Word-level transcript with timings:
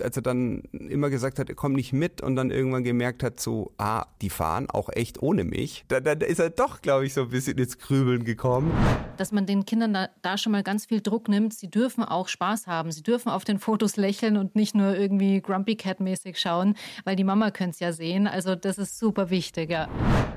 als 0.00 0.16
er 0.16 0.22
dann 0.22 0.62
immer 0.72 1.10
gesagt 1.10 1.38
hat, 1.38 1.48
er 1.48 1.54
kommt 1.54 1.76
nicht 1.76 1.92
mit 1.92 2.22
und 2.22 2.36
dann 2.36 2.50
irgendwann 2.50 2.82
gemerkt 2.82 3.22
hat, 3.22 3.38
so, 3.40 3.72
ah, 3.76 4.06
die 4.22 4.30
fahren 4.30 4.70
auch 4.70 4.88
echt 4.88 5.22
ohne 5.22 5.44
mich, 5.44 5.84
da, 5.88 6.00
da 6.00 6.12
ist 6.12 6.38
er 6.38 6.50
doch, 6.50 6.80
glaube 6.80 7.04
ich, 7.04 7.14
so 7.14 7.22
ein 7.22 7.28
bisschen 7.28 7.58
ins 7.58 7.78
Grübeln 7.78 8.24
gekommen. 8.24 8.72
Dass 9.18 9.32
man 9.32 9.44
den 9.44 9.66
Kindern 9.66 9.92
da, 9.92 10.08
da, 10.22 10.38
schon 10.38 10.52
mal 10.52 10.62
ganz 10.62 10.86
viel 10.86 11.02
Druck 11.02 11.28
nimmt, 11.28 11.52
sie 11.52 11.70
dürfen 11.70 12.04
auch 12.04 12.28
Spaß 12.28 12.66
haben, 12.66 12.90
sie 12.90 13.02
dürfen 13.02 13.28
auf 13.28 13.44
den 13.44 13.58
Fotos 13.58 13.96
lächeln 13.96 14.38
und 14.38 14.56
nicht 14.56 14.74
nur 14.74 14.96
irgendwie 14.96 15.42
Grumpy 15.42 15.76
Cat 15.76 16.00
mäßig 16.00 16.38
schauen, 16.38 16.74
weil 17.04 17.16
die 17.16 17.24
Mama 17.24 17.50
könnte 17.50 17.72
es 17.72 17.80
ja 17.80 17.92
sehen, 17.92 18.26
also 18.26 18.54
das 18.54 18.78
ist 18.78 18.98
super 18.98 19.28
wichtig, 19.28 19.70
ja. 19.70 19.88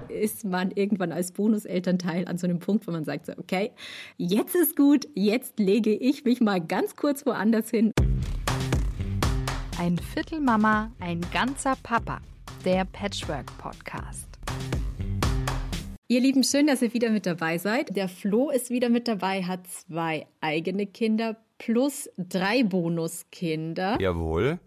Ist 0.09 0.43
man 0.45 0.71
irgendwann 0.71 1.11
als 1.11 1.31
Bonuselternteil 1.31 2.27
an 2.27 2.37
so 2.37 2.45
einem 2.45 2.59
Punkt, 2.59 2.87
wo 2.87 2.91
man 2.91 3.05
sagt, 3.05 3.25
so, 3.25 3.33
okay, 3.37 3.71
jetzt 4.17 4.55
ist 4.55 4.75
gut, 4.75 5.07
jetzt 5.15 5.59
lege 5.59 5.93
ich 5.93 6.25
mich 6.25 6.41
mal 6.41 6.59
ganz 6.59 6.95
kurz 6.95 7.25
woanders 7.25 7.69
hin. 7.69 7.91
Ein 9.77 9.97
Viertel 9.97 10.39
Mama, 10.39 10.89
ein 11.01 11.19
ganzer 11.33 11.75
Papa. 11.83 12.21
Der 12.63 12.85
Patchwork 12.85 13.45
Podcast. 13.57 14.25
Ihr 16.07 16.21
Lieben, 16.21 16.45
schön, 16.45 16.67
dass 16.67 16.81
ihr 16.81 16.93
wieder 16.93 17.09
mit 17.09 17.25
dabei 17.25 17.57
seid. 17.57 17.93
Der 17.93 18.07
Flo 18.07 18.51
ist 18.51 18.69
wieder 18.69 18.87
mit 18.87 19.09
dabei, 19.09 19.43
hat 19.43 19.67
zwei 19.67 20.27
eigene 20.39 20.87
Kinder 20.87 21.35
plus 21.57 22.09
drei 22.17 22.63
Bonuskinder. 22.63 23.97
Jawohl. 23.99 24.59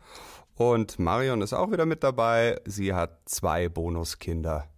Und 0.56 0.98
Marion 0.98 1.40
ist 1.40 1.54
auch 1.54 1.72
wieder 1.72 1.86
mit 1.86 2.04
dabei. 2.04 2.60
Sie 2.66 2.92
hat 2.92 3.30
zwei 3.30 3.70
Bonuskinder. 3.70 4.68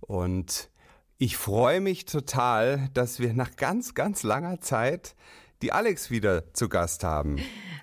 Und 0.00 0.70
ich 1.18 1.36
freue 1.36 1.82
mich 1.82 2.06
total, 2.06 2.88
dass 2.94 3.20
wir 3.20 3.34
nach 3.34 3.56
ganz, 3.56 3.92
ganz 3.92 4.22
langer 4.22 4.62
Zeit 4.62 5.14
die 5.60 5.72
Alex 5.72 6.10
wieder 6.10 6.54
zu 6.54 6.70
Gast 6.70 7.04
haben. 7.04 7.38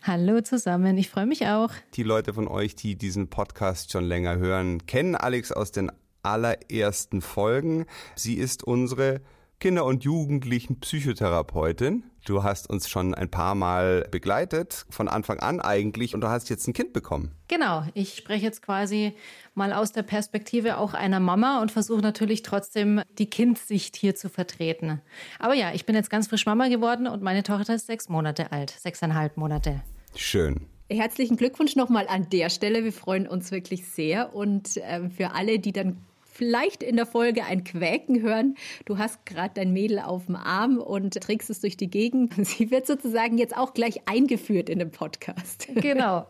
Hallo 0.08 0.40
zusammen, 0.42 1.00
ich 1.00 1.10
freue 1.10 1.26
mich 1.26 1.48
auch. 1.48 1.72
Die 1.96 2.04
Leute 2.04 2.32
von 2.32 2.48
euch, 2.48 2.76
die 2.76 2.96
diesen 2.96 3.28
Podcast 3.28 3.92
schon 3.92 4.04
länger 4.04 4.38
hören, 4.38 4.86
kennen 4.86 5.16
Alex 5.16 5.52
aus 5.52 5.72
den 5.72 5.92
allerersten 6.22 7.22
Folgen. 7.22 7.88
Sie 8.16 8.36
ist 8.36 8.64
unsere 8.64 9.22
Kinder- 9.60 9.86
und 9.86 10.04
Jugendlichen 10.04 10.80
Psychotherapeutin. 10.80 12.04
Du 12.24 12.44
hast 12.44 12.70
uns 12.70 12.88
schon 12.88 13.16
ein 13.16 13.32
paar 13.32 13.56
Mal 13.56 14.08
begleitet, 14.12 14.86
von 14.92 15.08
Anfang 15.08 15.40
an 15.40 15.60
eigentlich, 15.60 16.14
und 16.14 16.22
du 16.22 16.28
hast 16.28 16.52
jetzt 16.52 16.68
ein 16.68 16.74
Kind 16.74 16.94
bekommen. 16.94 17.32
Genau, 17.48 17.84
ich 17.96 18.16
spreche 18.16 18.46
jetzt 18.46 18.62
quasi 18.62 19.16
mal 19.56 19.74
aus 19.74 19.92
der 19.92 20.04
Perspektive 20.04 20.78
auch 20.78 20.94
einer 20.94 21.20
Mama 21.20 21.64
und 21.64 21.72
versuche 21.72 22.02
natürlich 22.02 22.44
trotzdem 22.44 23.02
die 23.18 23.30
Kindsicht 23.32 23.96
hier 23.96 24.14
zu 24.14 24.30
vertreten. 24.30 25.02
Aber 25.40 25.56
ja, 25.56 25.74
ich 25.74 25.88
bin 25.88 25.96
jetzt 25.96 26.12
ganz 26.12 26.28
frisch 26.28 26.46
Mama 26.46 26.68
geworden 26.68 27.08
und 27.08 27.24
meine 27.24 27.42
Tochter 27.42 27.74
ist 27.74 27.88
sechs 27.88 28.08
Monate 28.08 28.52
alt, 28.52 28.70
sechseinhalb 28.70 29.36
Monate. 29.38 29.82
Schön. 30.16 30.68
Herzlichen 30.90 31.36
Glückwunsch 31.36 31.76
nochmal 31.76 32.08
an 32.08 32.30
der 32.30 32.50
Stelle. 32.50 32.84
Wir 32.84 32.94
freuen 32.94 33.28
uns 33.28 33.52
wirklich 33.52 33.88
sehr. 33.88 34.36
Und 34.36 34.78
äh, 34.78 35.10
für 35.10 35.32
alle, 35.32 35.60
die 35.60 35.72
dann 35.72 35.98
vielleicht 36.36 36.84
in 36.84 36.98
der 36.98 37.06
Folge 37.06 37.46
ein 37.46 37.64
Quäken 37.64 38.22
hören. 38.22 38.56
Du 38.86 38.98
hast 38.98 39.26
gerade 39.26 39.54
dein 39.56 39.72
Mädel 39.72 40.00
auf 40.00 40.26
dem 40.26 40.36
Arm 40.36 40.78
und 40.78 41.14
trägst 41.14 41.50
es 41.50 41.62
durch 41.62 41.78
die 41.78 41.90
Gegend. 41.90 42.34
Sie 42.46 42.72
wird 42.72 42.86
sozusagen 42.86 43.38
jetzt 43.38 43.56
auch 43.56 43.74
gleich 43.74 44.08
eingeführt 44.08 44.70
in 44.70 44.80
den 44.80 44.92
Podcast. 44.92 45.68
Genau. 45.76 46.28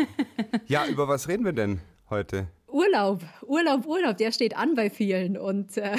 ja, 0.66 0.86
über 0.86 1.08
was 1.08 1.28
reden 1.28 1.44
wir 1.44 1.52
denn 1.52 1.80
heute? 2.10 2.48
Urlaub, 2.72 3.22
Urlaub, 3.46 3.86
Urlaub, 3.86 4.16
der 4.16 4.32
steht 4.32 4.56
an 4.56 4.74
bei 4.74 4.90
vielen 4.90 5.36
und 5.36 5.76
äh, 5.76 5.96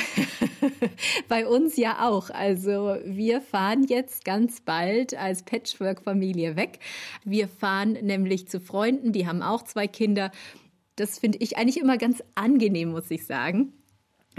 bei 1.27 1.47
uns 1.47 1.77
ja 1.77 2.07
auch. 2.07 2.29
Also 2.29 2.97
wir 3.05 3.41
fahren 3.41 3.83
jetzt 3.83 4.25
ganz 4.25 4.61
bald 4.61 5.17
als 5.17 5.43
Patchwork-Familie 5.43 6.55
weg. 6.55 6.79
Wir 7.23 7.47
fahren 7.47 7.93
nämlich 8.01 8.47
zu 8.47 8.59
Freunden, 8.59 9.11
die 9.11 9.27
haben 9.27 9.41
auch 9.41 9.63
zwei 9.63 9.87
Kinder 9.87 10.31
das 11.01 11.19
finde 11.19 11.39
ich 11.39 11.57
eigentlich 11.57 11.79
immer 11.79 11.97
ganz 11.97 12.23
angenehm, 12.35 12.91
muss 12.91 13.09
ich 13.09 13.25
sagen. 13.25 13.73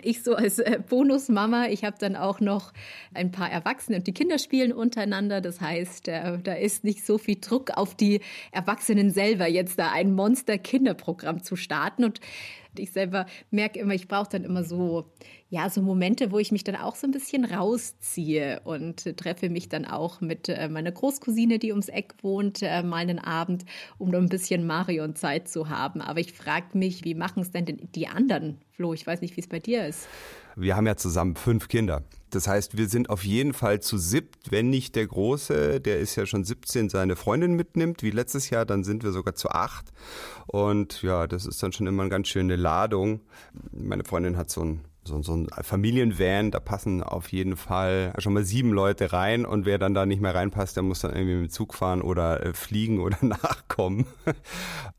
Ich 0.01 0.23
so 0.23 0.35
als 0.35 0.59
äh, 0.59 0.79
Bonusmama, 0.89 1.67
ich 1.67 1.85
habe 1.85 1.97
dann 1.99 2.17
auch 2.17 2.41
noch 2.41 2.73
ein 3.13 3.31
paar 3.31 3.51
Erwachsene 3.51 3.99
und 3.99 4.07
die 4.07 4.15
Kinder 4.15 4.39
spielen 4.39 4.73
untereinander. 4.73 5.43
Das 5.43 5.61
heißt, 5.61 6.09
äh, 6.09 6.39
da 6.43 6.55
ist 6.55 6.83
nicht 6.83 7.05
so 7.05 7.19
viel 7.19 7.37
Druck 7.41 7.71
auf 7.77 7.95
die 7.95 8.21
Erwachsenen 8.53 9.11
selber, 9.11 9.47
jetzt 9.47 9.79
da 9.79 9.93
ein 9.93 10.15
Monster-Kinderprogramm 10.15 11.43
zu 11.43 11.57
starten. 11.57 12.05
Und 12.05 12.21
ich 12.79 12.93
selber 12.93 13.27
merke 13.51 13.79
immer, 13.79 13.95
ich 13.95 14.09
brauche 14.09 14.31
dann 14.31 14.45
immer 14.45 14.65
so, 14.65 15.11
ja, 15.51 15.69
so 15.69 15.83
Momente, 15.83 16.31
wo 16.31 16.39
ich 16.39 16.53
mich 16.53 16.65
dann 16.65 16.77
auch 16.77 16.97
so 16.97 17.07
ein 17.07 17.11
bisschen 17.11 17.45
rausziehe 17.45 18.61
und 18.65 19.17
treffe 19.17 19.51
mich 19.51 19.69
dann 19.69 19.85
auch 19.85 20.21
mit 20.21 20.49
äh, 20.49 20.69
meiner 20.69 20.93
Großcousine, 20.93 21.59
die 21.59 21.71
ums 21.71 21.89
Eck 21.89 22.15
wohnt, 22.23 22.63
äh, 22.63 22.83
mal 22.83 22.99
einen 22.99 23.19
Abend, 23.19 23.65
um 23.99 24.11
noch 24.11 24.21
ein 24.21 24.29
bisschen 24.29 24.67
Marion-Zeit 24.67 25.49
zu 25.49 25.69
haben. 25.69 26.01
Aber 26.01 26.21
ich 26.21 26.33
frage 26.33 26.77
mich, 26.79 27.05
wie 27.05 27.15
machen 27.15 27.43
es 27.43 27.51
denn 27.51 27.67
die 27.95 28.09
anderen, 28.09 28.59
Flo? 28.71 28.95
Ich 28.95 29.07
weiß 29.07 29.21
nicht, 29.21 29.37
wie 29.37 29.41
es 29.41 29.49
bei 29.49 29.59
dir 29.59 29.87
ist. 29.87 30.09
Wir 30.57 30.77
haben 30.77 30.87
ja 30.87 30.97
zusammen 30.97 31.37
fünf 31.37 31.69
Kinder. 31.69 32.03
Das 32.33 32.49
heißt, 32.49 32.79
wir 32.79 32.89
sind 32.89 33.11
auf 33.11 33.25
jeden 33.25 33.53
Fall 33.53 33.81
zu 33.81 33.99
siebt, 33.99 34.51
wenn 34.51 34.71
nicht 34.71 34.97
der 34.97 35.07
Große, 35.07 35.81
der 35.83 36.01
ist 36.01 36.17
ja 36.17 36.25
schon 36.25 36.45
17, 36.45 36.89
seine 36.89 37.15
Freundin 37.15 37.53
mitnimmt, 37.53 38.03
wie 38.03 38.11
letztes 38.11 38.49
Jahr, 38.49 38.65
dann 38.65 38.85
sind 38.85 39.05
wir 39.05 39.13
sogar 39.13 39.35
zu 39.35 39.51
acht. 39.51 39.93
Und 40.47 41.03
ja, 41.03 41.27
das 41.27 41.45
ist 41.45 41.63
dann 41.63 41.73
schon 41.73 41.87
immer 41.87 42.03
eine 42.03 42.11
ganz 42.11 42.29
schöne 42.29 42.57
Ladung. 42.57 43.21
Meine 43.71 44.05
Freundin 44.05 44.39
hat 44.39 44.51
so 44.51 44.63
ein 44.63 44.81
so, 45.05 45.21
so 45.23 45.35
ein 45.35 45.49
Familienvan, 45.63 46.51
da 46.51 46.61
passen 46.61 47.03
auf 47.03 47.33
jeden 47.33 47.57
Fall 47.57 48.13
schon 48.19 48.33
mal 48.33 48.45
sieben 48.45 48.73
Leute 48.73 49.13
rein 49.13 49.45
und 49.45 49.67
wer 49.67 49.79
dann 49.79 49.95
da 49.95 50.07
nicht 50.07 50.23
mehr 50.23 50.35
reinpasst, 50.35 50.77
der 50.77 50.83
muss 50.85 51.01
dann 51.01 51.13
irgendwie 51.13 51.35
mit 51.35 51.51
dem 51.51 51.51
Zug 51.51 51.75
fahren 51.75 52.03
oder 52.03 52.45
äh, 52.45 52.55
fliegen 52.55 53.01
oder 53.01 53.19
nachkommen. 53.23 54.07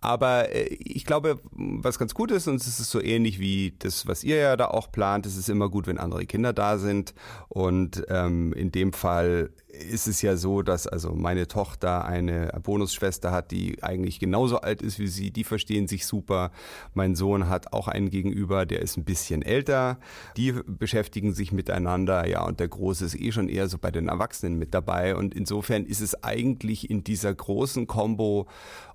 Aber 0.01 0.53
äh, 0.53 0.65
ich 0.65 1.05
glaube, 1.05 1.39
was 1.51 1.99
ganz 1.99 2.13
gut 2.13 2.31
ist, 2.31 2.47
und 2.47 2.55
es 2.55 2.67
ist 2.67 2.89
so 2.89 3.01
ähnlich 3.01 3.39
wie 3.39 3.75
das, 3.79 4.05
was 4.07 4.23
ihr 4.23 4.37
ja 4.37 4.57
da 4.57 4.67
auch 4.67 4.91
plant, 4.91 5.25
es 5.25 5.37
ist 5.37 5.49
immer 5.49 5.69
gut, 5.69 5.87
wenn 5.87 5.97
andere 5.97 6.25
Kinder 6.25 6.53
da 6.53 6.77
sind 6.77 7.13
und 7.47 8.03
ähm, 8.09 8.51
in 8.53 8.71
dem 8.71 8.91
Fall 8.93 9.51
ist 9.73 10.07
es 10.07 10.21
ja 10.21 10.35
so, 10.35 10.61
dass 10.61 10.85
also 10.87 11.13
meine 11.13 11.47
Tochter 11.47 12.05
eine 12.05 12.51
Bonusschwester 12.61 13.31
hat, 13.31 13.51
die 13.51 13.81
eigentlich 13.81 14.19
genauso 14.19 14.61
alt 14.61 14.81
ist 14.81 14.99
wie 14.99 15.07
sie, 15.07 15.31
die 15.31 15.43
verstehen 15.43 15.87
sich 15.87 16.05
super. 16.05 16.51
Mein 16.93 17.15
Sohn 17.15 17.49
hat 17.49 17.73
auch 17.73 17.87
einen 17.87 18.11
Gegenüber, 18.11 18.65
der 18.65 18.81
ist 18.81 18.97
ein 18.97 19.03
bisschen 19.03 19.41
älter. 19.41 19.97
Die 20.37 20.51
beschäftigen 20.51 21.33
sich 21.33 21.51
miteinander, 21.51 22.27
ja, 22.27 22.43
und 22.43 22.59
der 22.59 22.67
Große 22.67 23.05
ist 23.05 23.19
eh 23.19 23.31
schon 23.31 23.49
eher 23.49 23.67
so 23.67 23.79
bei 23.79 23.89
den 23.89 24.09
Erwachsenen 24.09 24.59
mit 24.59 24.73
dabei. 24.73 25.15
Und 25.15 25.33
insofern 25.33 25.85
ist 25.85 26.01
es 26.01 26.23
eigentlich 26.23 26.89
in 26.89 27.03
dieser 27.03 27.33
großen 27.33 27.87
Combo 27.87 28.47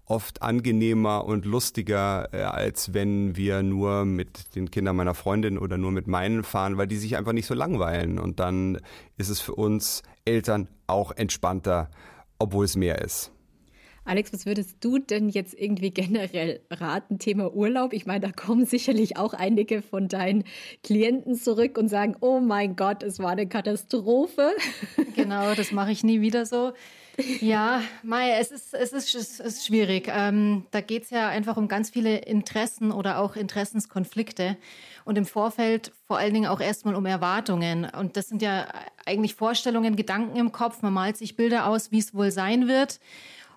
oft 0.09 0.43
angenehmer 0.43 1.25
und 1.27 1.45
lustiger, 1.45 2.33
äh, 2.33 2.43
als 2.43 2.95
wenn 2.95 3.37
wir 3.37 3.63
nur 3.63 4.05
mit 4.05 4.55
den 4.55 4.71
Kindern 4.71 4.97
meiner 4.97 5.15
Freundin 5.15 5.59
oder 5.59 5.77
nur 5.77 5.93
mit 5.93 6.07
meinen 6.07 6.45
fahren, 6.45 6.79
weil 6.79 6.87
die 6.87 6.97
sich 6.97 7.17
einfach 7.17 7.33
nicht 7.33 7.47
so 7.47 7.55
langweilen. 7.55 8.19
Und 8.19 8.41
dann 8.41 8.79
ist 9.19 9.29
es 9.29 9.41
für 9.41 9.55
uns 9.55 10.03
Eltern 10.29 10.69
auch 10.87 11.13
entspannter, 11.13 11.91
obwohl 12.39 12.65
es 12.65 12.77
mehr 12.77 13.01
ist. 13.03 13.33
Alex, 14.09 14.33
was 14.33 14.47
würdest 14.47 14.79
du 14.81 14.97
denn 14.97 15.29
jetzt 15.29 15.53
irgendwie 15.53 15.91
generell 15.91 16.63
raten? 16.71 17.19
Thema 17.19 17.53
Urlaub. 17.53 17.93
Ich 17.93 18.07
meine, 18.07 18.21
da 18.21 18.33
kommen 18.33 18.65
sicherlich 18.65 19.19
auch 19.19 19.35
einige 19.35 19.83
von 19.83 20.09
deinen 20.09 20.45
Klienten 20.83 21.35
zurück 21.35 21.77
und 21.77 21.89
sagen, 21.89 22.17
oh 22.21 22.41
mein 22.41 22.75
Gott, 22.75 23.03
es 23.03 23.19
war 23.19 23.33
eine 23.33 23.47
Katastrophe. 23.47 24.53
Genau, 25.15 25.55
das 25.55 25.73
mache 25.73 25.91
ich 25.91 26.05
nie 26.05 26.23
wieder 26.23 26.47
so. 26.47 26.73
Ja, 27.41 27.83
Mai, 28.03 28.31
es 28.39 28.51
ist, 28.51 28.73
es 28.73 28.93
ist, 28.93 29.15
es 29.15 29.41
ist 29.41 29.67
schwierig. 29.67 30.09
Ähm, 30.11 30.65
da 30.71 30.81
geht 30.81 31.03
es 31.03 31.11
ja 31.11 31.29
einfach 31.29 31.57
um 31.57 31.69
ganz 31.69 31.91
viele 31.91 32.19
Interessen 32.19 32.93
oder 32.93 33.19
auch 33.19 33.37
Interessenskonflikte. 33.37 34.57
Und 35.05 35.19
im 35.19 35.27
Vorfeld 35.27 35.93
vor 36.07 36.17
allen 36.17 36.33
Dingen 36.33 36.47
auch 36.47 36.61
erstmal 36.61 36.95
um 36.95 37.05
Erwartungen. 37.05 37.85
Und 37.85 38.17
das 38.17 38.29
sind 38.29 38.41
ja 38.41 38.69
eigentlich 39.05 39.35
Vorstellungen, 39.35 39.97
Gedanken 39.97 40.37
im 40.37 40.53
Kopf. 40.53 40.81
Man 40.81 40.95
malt 40.95 41.17
sich 41.17 41.37
Bilder 41.37 41.67
aus, 41.67 41.91
wie 41.91 41.99
es 41.99 42.15
wohl 42.15 42.31
sein 42.31 42.69
wird. 42.69 43.01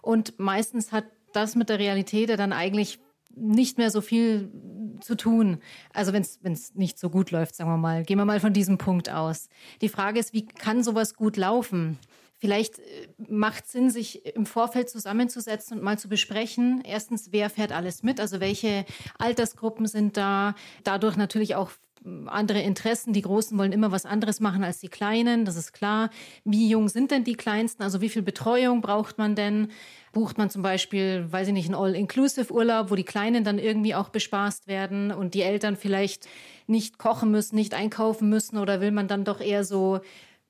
Und 0.02 0.40
meistens 0.40 0.92
hat 0.92 1.06
das 1.34 1.56
mit 1.56 1.70
der 1.70 1.80
Realität 1.80 2.30
ja 2.30 2.38
dann 2.38 2.54
eigentlich 2.54 3.00
nicht 3.36 3.78
mehr 3.78 3.92
so 3.92 4.02
viel 4.02 4.52
zu 5.00 5.16
tun. 5.16 5.60
Also 5.94 6.14
wenn 6.14 6.24
es 6.24 6.76
nicht 6.76 7.00
so 7.00 7.10
gut 7.10 7.32
läuft, 7.32 7.56
sagen 7.56 7.70
wir 7.70 7.78
mal. 7.78 8.04
Gehen 8.04 8.18
wir 8.18 8.26
mal 8.26 8.40
von 8.40 8.54
diesem 8.54 8.78
Punkt 8.78 9.10
aus. 9.10 9.50
Die 9.82 9.90
Frage 9.90 10.20
ist, 10.20 10.34
wie 10.34 10.46
kann 10.46 10.84
sowas 10.84 11.16
gut 11.16 11.38
laufen? 11.38 11.98
Vielleicht 12.38 12.80
äh, 12.80 13.08
macht 13.30 13.68
Sinn, 13.68 13.92
sich 13.92 14.26
im 14.36 14.48
Vorfeld 14.48 14.90
zusammenzusetzen 14.90 15.78
und 15.78 15.84
mal 15.84 16.00
zu 16.00 16.10
besprechen. 16.10 16.82
Erstens, 16.84 17.32
wer 17.32 17.52
fährt 17.52 17.72
alles 17.72 18.02
mit? 18.02 18.20
Also 18.20 18.40
welche 18.40 18.86
Altersgruppen 19.20 19.86
sind 19.86 20.18
da? 20.18 20.56
Dadurch 20.84 21.18
natürlich 21.18 21.56
auch 21.56 21.72
andere 22.26 22.62
Interessen. 22.62 23.14
Die 23.14 23.22
Großen 23.22 23.58
wollen 23.58 23.72
immer 23.72 23.92
was 23.92 24.06
anderes 24.06 24.40
machen 24.40 24.64
als 24.64 24.80
die 24.80 24.88
Kleinen, 24.88 25.46
das 25.46 25.56
ist 25.56 25.72
klar. 25.72 26.10
Wie 26.44 26.70
jung 26.70 26.90
sind 26.90 27.12
denn 27.12 27.24
die 27.24 27.36
Kleinsten? 27.36 27.84
Also 27.84 28.02
wie 28.02 28.10
viel 28.10 28.22
Betreuung 28.22 28.82
braucht 28.82 29.18
man 29.18 29.36
denn? 29.36 29.70
Bucht 30.12 30.38
man 30.38 30.50
zum 30.50 30.62
Beispiel, 30.62 31.32
weiß 31.32 31.48
ich 31.48 31.54
nicht, 31.54 31.68
einen 31.68 31.76
All-Inclusive-Urlaub, 31.76 32.92
wo 32.92 32.96
die 32.96 33.04
Kleinen 33.04 33.44
dann 33.44 33.60
irgendwie 33.60 33.96
auch 33.96 34.10
bespaßt 34.10 34.68
werden 34.68 35.12
und 35.12 35.34
die 35.34 35.44
Eltern 35.44 35.78
vielleicht 35.78 36.28
nicht 36.68 36.98
kochen 36.98 37.32
müssen, 37.32 37.56
nicht 37.56 37.74
einkaufen 37.74 38.30
müssen? 38.30 38.58
Oder 38.58 38.82
will 38.82 38.92
man 38.92 39.08
dann 39.08 39.24
doch 39.24 39.40
eher 39.40 39.64
so 39.64 40.02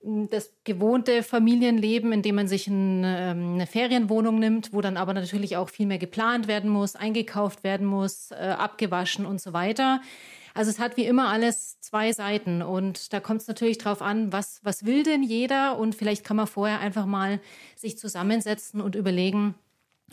das 0.04 0.51
gewohnte 0.63 1.21
Familienleben, 1.21 2.12
in 2.12 2.21
dem 2.24 2.36
man 2.36 2.47
sich 2.47 2.68
ein, 2.68 3.04
ähm, 3.06 3.54
eine 3.54 3.68
Ferienwohnung 3.68 4.39
nimmt, 4.39 4.74
wo 4.74 4.81
dann 4.81 4.97
aber 4.97 5.13
natürlich 5.13 5.57
auch 5.57 5.69
viel 5.69 5.86
mehr 5.86 6.00
geplant 6.00 6.47
werden 6.47 6.71
muss, 6.71 6.95
eingekauft 6.95 7.63
werden 7.63 7.86
muss, 7.86 8.31
äh, 8.31 8.56
abgewaschen 8.57 9.27
und 9.27 9.39
so 9.39 9.54
weiter. 9.54 10.01
Also 10.53 10.69
es 10.71 10.80
hat 10.80 10.98
wie 10.98 11.06
immer 11.06 11.30
alles 11.30 11.80
zwei 11.80 12.12
Seiten 12.12 12.62
und 12.62 13.13
da 13.13 13.19
kommt 13.19 13.42
es 13.42 13.48
natürlich 13.48 13.77
drauf 13.77 14.01
an, 14.01 14.31
was, 14.33 14.59
was 14.63 14.86
will 14.86 15.03
denn 15.03 15.24
jeder? 15.24 15.77
Und 15.77 15.95
vielleicht 15.95 16.24
kann 16.24 16.38
man 16.38 16.48
vorher 16.48 16.80
einfach 16.80 17.06
mal 17.06 17.39
sich 17.75 17.98
zusammensetzen 17.98 18.81
und 18.81 18.95
überlegen 18.95 19.56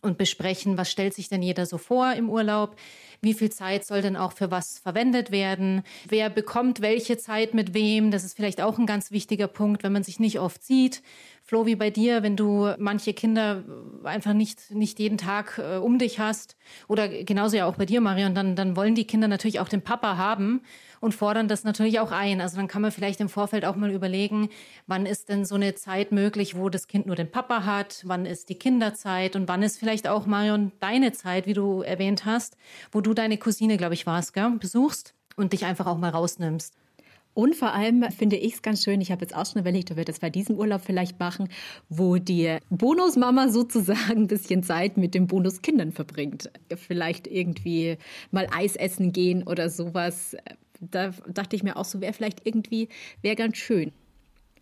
und 0.03 0.19
besprechen, 0.19 0.79
was 0.79 0.91
stellt 0.91 1.15
sich 1.15 1.29
denn 1.29 1.43
jeder 1.43 1.67
so 1.67 1.79
vor 1.79 2.13
im 2.13 2.31
Urlaub, 2.31 2.77
wie 3.21 3.35
viel 3.35 3.51
Zeit 3.51 3.85
soll 3.85 4.01
denn 4.01 4.17
auch 4.17 4.33
für 4.33 4.51
was 4.51 4.79
verwendet 4.79 5.33
werden, 5.33 5.83
wer 6.09 6.31
bekommt 6.31 6.81
welche 6.81 7.19
Zeit 7.19 7.53
mit 7.53 7.75
wem, 7.75 8.13
das 8.13 8.25
ist 8.25 8.37
vielleicht 8.37 8.61
auch 8.61 8.79
ein 8.79 8.87
ganz 8.87 9.11
wichtiger 9.11 9.49
Punkt, 9.49 9.83
wenn 9.83 9.93
man 9.93 10.05
sich 10.05 10.21
nicht 10.21 10.39
oft 10.39 10.63
sieht, 10.63 11.03
Flo, 11.49 11.65
wie 11.65 11.77
bei 11.77 11.89
dir, 11.89 12.23
wenn 12.23 12.37
du 12.37 12.75
manche 12.77 13.15
Kinder 13.15 13.65
einfach 14.05 14.35
nicht, 14.35 14.71
nicht 14.71 14.99
jeden 14.99 15.17
Tag 15.17 15.57
äh, 15.57 15.79
um 15.79 15.99
dich 15.99 16.19
hast 16.19 16.59
oder 16.89 17.09
genauso 17.09 17.57
ja 17.57 17.65
auch 17.65 17.77
bei 17.77 17.87
dir, 17.87 18.03
Marion, 18.03 18.35
dann, 18.35 18.55
dann 18.55 18.77
wollen 18.77 18.95
die 18.95 19.07
Kinder 19.07 19.29
natürlich 19.29 19.59
auch 19.59 19.71
den 19.71 19.81
Papa 19.81 20.19
haben 20.19 20.61
und 21.01 21.15
fordern 21.15 21.49
das 21.49 21.65
natürlich 21.65 22.01
auch 22.01 22.13
ein. 22.13 22.43
Also 22.43 22.59
dann 22.59 22.69
kann 22.69 22.83
man 22.83 22.93
vielleicht 22.93 23.23
im 23.23 23.31
Vorfeld 23.31 23.65
auch 23.65 23.77
mal 23.77 23.91
überlegen, 23.91 24.51
wann 24.87 25.07
ist 25.07 25.31
denn 25.31 25.47
so 25.47 25.55
eine 25.55 25.75
Zeit 25.75 26.13
möglich, 26.13 26.55
wo 26.55 26.69
das 26.69 26.87
Kind 26.87 27.07
nur 27.07 27.17
den 27.17 27.31
Papa 27.31 27.65
hat, 27.65 28.03
wann 28.05 28.27
ist 28.27 28.51
die 28.51 28.59
Kinderzeit 28.59 29.35
und 29.35 29.49
wann 29.49 29.63
ist 29.63 29.79
vielleicht 29.79 30.07
auch, 30.07 30.27
Marion, 30.27 30.73
deine 30.81 31.13
Zeit, 31.13 31.47
wie 31.47 31.55
du 31.55 31.81
erwähnt 31.81 32.27
hast, 32.27 32.59
wo 32.93 33.01
du 33.01 33.15
deine 33.15 33.39
Cousine, 33.39 33.79
glaube 33.79 33.95
ich, 33.95 34.05
warst, 34.05 34.35
gell, 34.35 34.51
besuchst 34.61 35.15
und 35.35 35.55
dich 35.55 35.65
einfach 35.65 35.87
auch 35.87 35.97
mal 35.97 36.11
rausnimmst. 36.11 36.75
Und 37.39 37.55
vor 37.55 37.73
allem 37.73 38.03
finde 38.11 38.35
ich 38.35 38.55
es 38.55 38.63
ganz 38.63 38.83
schön, 38.83 39.01
ich 39.01 39.13
habe 39.13 39.21
jetzt 39.21 39.33
auch 39.33 39.47
schon 39.47 39.61
überlegt, 39.61 39.93
ob 39.93 39.97
wir 39.97 40.05
das 40.05 40.19
bei 40.19 40.29
diesem 40.29 40.57
Urlaub 40.57 40.81
vielleicht 40.85 41.21
machen, 41.21 41.49
wo 41.89 42.17
die 42.17 42.59
Bonusmama 42.69 43.49
sozusagen 43.49 43.97
ein 44.23 44.27
bisschen 44.27 44.65
Zeit 44.65 44.97
mit 44.97 45.15
den 45.15 45.29
Bonuskindern 45.29 45.93
verbringt. 45.93 46.51
Vielleicht 46.75 47.29
irgendwie 47.29 47.97
mal 48.33 48.49
Eis 48.53 48.75
essen 48.75 49.13
gehen 49.13 49.45
oder 49.45 49.71
sowas. 49.71 50.37
Da 50.81 51.13
dachte 51.29 51.55
ich 51.55 51.63
mir 51.63 51.77
auch 51.77 51.85
so, 51.85 52.01
wäre 52.01 52.13
vielleicht 52.13 52.45
irgendwie, 52.45 52.89
wäre 53.23 53.37
ganz 53.37 53.57
schön. 53.57 53.93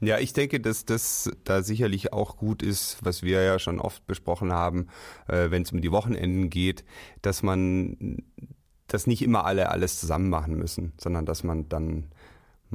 Ja, 0.01 0.19
ich 0.19 0.35
denke, 0.35 0.61
dass 0.61 0.85
das 0.85 1.31
da 1.45 1.63
sicherlich 1.63 2.13
auch 2.13 2.37
gut 2.37 2.63
ist, 2.63 2.99
was 3.01 3.23
wir 3.23 3.43
ja 3.43 3.59
schon 3.59 3.81
oft 3.81 4.07
besprochen 4.07 4.53
haben, 4.53 4.89
äh, 5.29 5.51
wenn 5.51 5.63
es 5.63 5.73
um 5.73 5.81
die 5.81 5.93
Wochenenden 5.93 6.51
geht, 6.51 6.85
dass 7.23 7.43
man, 7.43 8.19
dass 8.87 9.07
nicht 9.07 9.23
immer 9.23 9.47
alle 9.47 9.71
alles 9.71 9.99
zusammen 9.99 10.29
machen 10.29 10.57
müssen, 10.57 10.93
sondern 10.99 11.25
dass 11.25 11.43
man 11.43 11.71
dann 11.71 12.09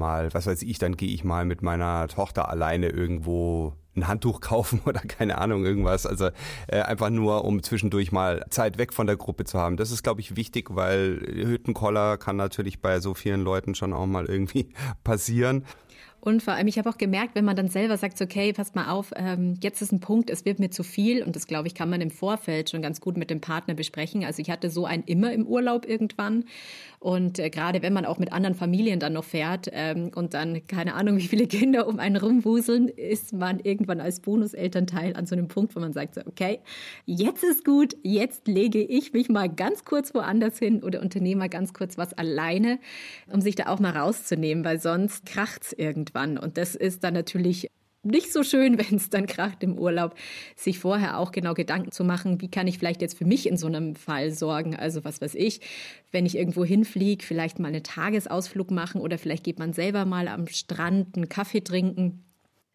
mal, 0.01 0.33
was 0.33 0.48
weiß 0.48 0.63
ich, 0.63 0.80
dann 0.80 0.98
gehe 0.98 1.13
ich 1.13 1.24
mal 1.24 1.45
mit 1.45 1.62
meiner 1.62 2.07
Tochter 2.07 2.50
alleine 2.50 2.89
irgendwo 2.89 3.74
ein 3.95 4.07
Handtuch 4.07 4.42
kaufen 4.51 4.81
oder 4.86 5.00
keine 5.01 5.38
Ahnung, 5.38 5.63
irgendwas. 5.63 6.06
Also 6.06 6.30
äh, 6.68 6.81
einfach 6.81 7.09
nur, 7.09 7.45
um 7.45 7.63
zwischendurch 7.63 8.12
mal 8.12 8.44
Zeit 8.50 8.77
weg 8.77 8.94
von 8.94 9.07
der 9.07 9.15
Gruppe 9.15 9.45
zu 9.45 9.59
haben. 9.59 9.77
Das 9.77 9.92
ist, 9.92 10.03
glaube 10.03 10.21
ich, 10.21 10.36
wichtig, 10.36 10.75
weil 10.75 11.21
Hüttenkoller 11.25 12.18
kann 12.18 12.36
natürlich 12.36 12.81
bei 12.81 13.00
so 13.00 13.13
vielen 13.13 13.42
Leuten 13.42 13.75
schon 13.75 13.94
auch 13.94 14.07
mal 14.07 14.25
irgendwie 14.25 14.74
passieren. 15.03 15.65
Und 16.21 16.44
vor 16.44 16.53
allem, 16.53 16.68
ich 16.68 16.77
habe 16.77 16.88
auch 16.88 17.00
gemerkt, 17.00 17.33
wenn 17.33 17.45
man 17.45 17.56
dann 17.56 17.68
selber 17.68 17.97
sagt, 17.97 18.21
okay, 18.21 18.53
passt 18.53 18.75
mal 18.75 18.91
auf, 18.91 19.12
ähm, 19.15 19.56
jetzt 19.62 19.81
ist 19.81 19.91
ein 19.91 20.00
Punkt, 20.00 20.29
es 20.29 20.45
wird 20.45 20.59
mir 20.59 20.69
zu 20.69 20.83
viel. 20.83 21.23
Und 21.23 21.35
das, 21.35 21.47
glaube 21.47 21.68
ich, 21.68 21.73
kann 21.73 21.89
man 21.89 22.00
im 22.00 22.12
Vorfeld 22.12 22.69
schon 22.69 22.83
ganz 22.83 23.01
gut 23.01 23.18
mit 23.18 23.31
dem 23.31 23.41
Partner 23.41 23.73
besprechen. 23.73 24.23
Also 24.23 24.39
ich 24.39 24.51
hatte 24.51 24.69
so 24.69 24.85
einen 24.85 25.03
immer 25.06 25.33
im 25.33 25.47
Urlaub 25.47 25.88
irgendwann. 25.88 26.45
Und 27.00 27.39
äh, 27.39 27.50
gerade 27.50 27.81
wenn 27.81 27.94
man 27.94 28.06
auch 28.06 28.19
mit 28.19 28.31
anderen 28.31 28.53
Familien 28.53 29.00
dann 29.00 29.13
noch 29.13 29.23
fährt 29.23 29.68
ähm, 29.73 30.12
und 30.13 30.35
dann 30.35 30.68
keine 30.68 30.94
Ahnung, 30.94 31.18
wie 31.18 31.27
viele 31.27 31.47
Kinder 31.47 31.88
um 31.88 31.97
einen 31.97 32.18
rumwuseln, 32.18 32.88
ist 32.88 33.33
man 33.33 33.59
irgendwann 33.59 34.00
als 34.00 34.19
Bonuselternteil 34.19 35.15
an 35.15 35.25
so 35.25 35.33
einem 35.33 35.47
Punkt, 35.47 35.75
wo 35.75 35.79
man 35.79 35.91
sagt, 35.91 36.19
okay, 36.27 36.59
jetzt 37.06 37.44
ist 37.44 37.65
gut, 37.65 37.97
jetzt 38.03 38.47
lege 38.47 38.83
ich 38.83 39.13
mich 39.13 39.29
mal 39.29 39.50
ganz 39.50 39.85
kurz 39.85 40.13
woanders 40.13 40.59
hin 40.59 40.83
oder 40.83 41.01
unternehme 41.01 41.39
mal 41.39 41.50
ganz 41.50 41.73
kurz 41.73 41.97
was 41.97 42.13
alleine, 42.13 42.77
um 43.33 43.41
sich 43.41 43.56
da 43.56 43.65
auch 43.69 43.79
mal 43.79 43.97
rauszunehmen, 43.97 44.63
weil 44.63 44.79
sonst 44.79 45.25
kracht's 45.25 45.73
irgendwann. 45.73 46.11
Und 46.38 46.58
das 46.58 46.75
ist 46.75 47.04
dann 47.04 47.13
natürlich 47.13 47.69
nicht 48.04 48.34
so 48.34 48.44
schön, 48.44 48.78
wenn 48.90 48.98
es 48.98 49.10
dann 49.10 49.28
kracht 49.28 49.63
im 49.63 49.78
Urlaub, 49.78 50.16
sich 50.56 50.80
vorher 50.80 51.18
auch 51.18 51.31
genau 51.31 51.54
Gedanken 51.54 51.92
zu 51.92 52.04
machen, 52.04 52.42
wie 52.42 52.50
kann 52.50 52.68
ich 52.68 52.80
vielleicht 52.80 53.02
jetzt 53.02 53.18
für 53.18 53.25
mich 53.25 53.48
in 53.48 53.58
so 53.58 53.68
einem 53.68 53.96
Fall 53.96 54.31
sorgen. 54.31 54.75
Also 54.75 55.04
was 55.04 55.22
weiß 55.22 55.36
ich, 55.36 55.62
wenn 56.12 56.25
ich 56.25 56.38
irgendwo 56.38 56.66
hinfliege, 56.66 57.24
vielleicht 57.24 57.60
mal 57.60 57.69
einen 57.69 57.84
Tagesausflug 57.84 58.72
machen 58.72 59.02
oder 59.02 59.18
vielleicht 59.18 59.44
geht 59.44 59.60
man 59.60 59.74
selber 59.74 60.06
mal 60.06 60.28
am 60.28 60.48
Strand 60.48 61.16
einen 61.16 61.30
Kaffee 61.30 61.62
trinken 61.62 62.24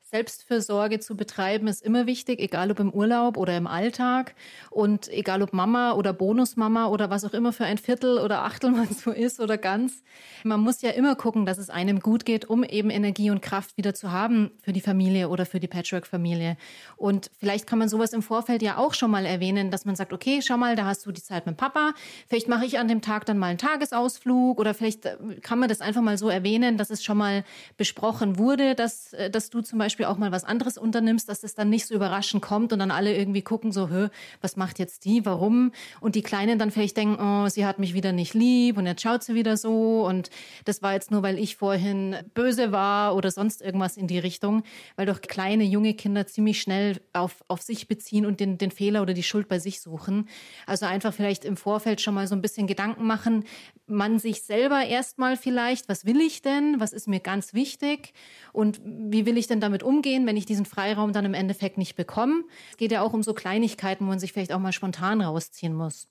Selbstfürsorge 0.09 1.01
zu 1.01 1.17
betreiben 1.17 1.67
ist 1.67 1.83
immer 1.83 2.07
wichtig, 2.07 2.39
egal 2.39 2.71
ob 2.71 2.79
im 2.79 2.93
Urlaub 2.93 3.37
oder 3.37 3.57
im 3.57 3.67
Alltag 3.67 4.37
und 4.71 5.09
egal 5.09 5.43
ob 5.43 5.53
Mama 5.53 5.95
oder 5.95 6.13
Bonusmama 6.13 6.87
oder 6.87 7.11
was 7.11 7.25
auch 7.25 7.33
immer 7.33 7.53
für 7.53 7.65
ein 7.65 7.77
Viertel 7.77 8.19
oder 8.19 8.45
Achtel 8.45 8.71
man 8.77 8.89
so 8.89 9.11
ist 9.11 9.41
oder 9.41 9.59
ganz. 9.59 10.05
Man 10.45 10.61
muss 10.61 10.81
ja 10.81 10.91
immer 10.91 11.17
gucken, 11.17 11.45
dass 11.45 11.59
es 11.59 11.71
einem 11.71 11.99
gut 11.99 12.25
geht, 12.25 12.45
um 12.45 12.63
eben 12.63 12.89
Energie 12.89 13.31
und 13.31 13.43
Kraft 13.43 13.77
wieder 13.77 13.95
zu 13.95 14.13
haben 14.13 14.53
für 14.63 14.73
die 14.73 14.81
Familie 14.81 15.29
oder 15.29 15.45
für 15.45 15.59
die 15.59 15.67
Patchwork-Familie. 15.67 16.57
Und 16.97 17.33
vielleicht 17.37 17.67
kann 17.67 17.81
man 17.81 17.89
sowas 17.89 18.13
im 18.13 18.23
Vorfeld 18.23 18.63
ja 18.63 18.77
auch 18.77 18.95
schon 18.95 19.11
mal 19.11 19.27
erwähnen, 19.27 19.73
dass 19.73 19.87
man 19.87 19.97
sagt, 19.97 20.13
okay, 20.13 20.41
schau 20.41 20.57
mal, 20.57 20.77
da 20.77 20.85
hast 20.85 21.05
du 21.05 21.11
die 21.11 21.23
Zeit 21.23 21.47
mit 21.47 21.57
Papa. 21.57 21.95
Vielleicht 22.29 22.47
mache 22.47 22.65
ich 22.65 22.79
an 22.79 22.87
dem 22.87 23.01
Tag 23.01 23.27
dann 23.27 23.39
mal 23.39 23.49
einen 23.49 23.59
Tagesausflug 23.59 24.61
oder 24.61 24.73
vielleicht 24.73 25.05
äh, 25.05 25.17
kann 25.43 25.59
man 25.59 25.69
das 25.69 25.81
einfach 25.81 26.03
mal 26.03 26.17
so 26.17 26.29
erwähnen, 26.29 26.79
dass 26.79 26.91
es 26.91 27.03
schon 27.03 27.19
mal 27.19 27.45
besprochen 27.77 28.39
wurde, 28.39 28.77
dass, 28.77 29.13
äh, 29.13 29.31
dass 29.31 29.51
du 29.51 29.63
zum 29.63 29.81
Beispiel 29.81 29.96
Beispiel 29.97 30.13
auch 30.13 30.19
mal 30.19 30.31
was 30.31 30.45
anderes 30.45 30.77
unternimmst, 30.77 31.27
dass 31.27 31.43
es 31.43 31.55
dann 31.55 31.71
nicht 31.71 31.87
so 31.87 31.95
überraschend 31.95 32.43
kommt 32.43 32.71
und 32.75 32.81
dann 32.81 32.91
alle 32.91 33.17
irgendwie 33.17 33.41
gucken 33.41 33.73
so, 33.73 33.89
Hö, 33.89 34.09
was 34.43 34.57
macht 34.57 34.79
jetzt 34.79 35.07
die, 35.07 35.25
warum? 35.25 35.73
Und 36.03 36.17
die 36.17 36.21
Kleinen 36.21 36.59
dann 36.59 36.71
vielleicht 36.71 36.99
denken, 36.99 37.17
oh, 37.19 37.49
sie 37.49 37.65
hat 37.65 37.79
mich 37.79 37.95
wieder 37.95 38.13
nicht 38.13 38.35
lieb 38.35 38.77
und 38.77 38.85
jetzt 38.85 39.01
schaut 39.01 39.23
sie 39.23 39.35
wieder 39.35 39.57
so 39.57 40.07
und 40.07 40.29
das 40.67 40.83
war 40.83 40.93
jetzt 40.93 41.11
nur, 41.11 41.23
weil 41.23 41.39
ich 41.39 41.57
vorhin 41.57 42.15
böse 42.35 42.73
war 42.73 43.17
oder 43.17 43.31
sonst 43.31 43.63
irgendwas 43.63 43.97
in 43.97 44.07
die 44.07 44.19
Richtung, 44.19 44.65
weil 44.97 45.07
doch 45.07 45.23
kleine, 45.23 45.65
junge 45.65 45.95
Kinder 45.95 46.27
ziemlich 46.27 46.61
schnell 46.61 47.01
auf, 47.15 47.43
auf 47.49 47.63
sich 47.63 47.89
beziehen 47.89 48.27
und 48.27 48.39
den, 48.39 48.59
den 48.59 48.71
Fehler 48.71 49.01
oder 49.01 49.15
die 49.15 49.23
Schuld 49.23 49.49
bei 49.49 49.59
sich 49.59 49.81
suchen. 49.81 50.29
Also 50.67 50.85
einfach 50.85 51.15
vielleicht 51.15 51.47
im 51.47 51.57
Vorfeld 51.57 52.03
schon 52.03 52.13
mal 52.13 52.27
so 52.27 52.35
ein 52.35 52.43
bisschen 52.43 52.67
Gedanken 52.67 53.07
machen, 53.07 53.45
man 53.87 54.19
sich 54.19 54.43
selber 54.43 54.85
erstmal 54.85 55.39
vielleicht, 55.39 55.89
was 55.89 56.05
will 56.05 56.21
ich 56.21 56.43
denn, 56.43 56.81
was 56.81 56.93
ist 56.93 57.09
mir 57.09 57.21
ganz 57.21 57.55
wichtig 57.55 58.13
und 58.53 58.79
wie 58.85 59.25
will 59.25 59.39
ich 59.39 59.47
denn 59.47 59.61
damit 59.61 59.83
umgehen, 59.87 60.27
wenn 60.27 60.37
ich 60.37 60.47
diesen 60.47 60.67
Freiraum 60.67 61.13
dann 61.13 61.25
im 61.25 61.35
Endeffekt 61.35 61.79
nicht 61.79 61.97
bekomme. 61.97 62.45
Es 62.71 62.77
geht 62.77 62.93
ja 62.93 63.03
auch 63.03 63.13
um 63.13 63.23
so 63.23 63.33
Kleinigkeiten, 63.33 64.05
wo 64.05 64.11
man 64.11 64.19
sich 64.19 64.33
vielleicht 64.33 64.53
auch 64.53 64.59
mal 64.59 64.73
spontan 64.73 65.21
rausziehen 65.21 65.75
muss. 65.75 66.09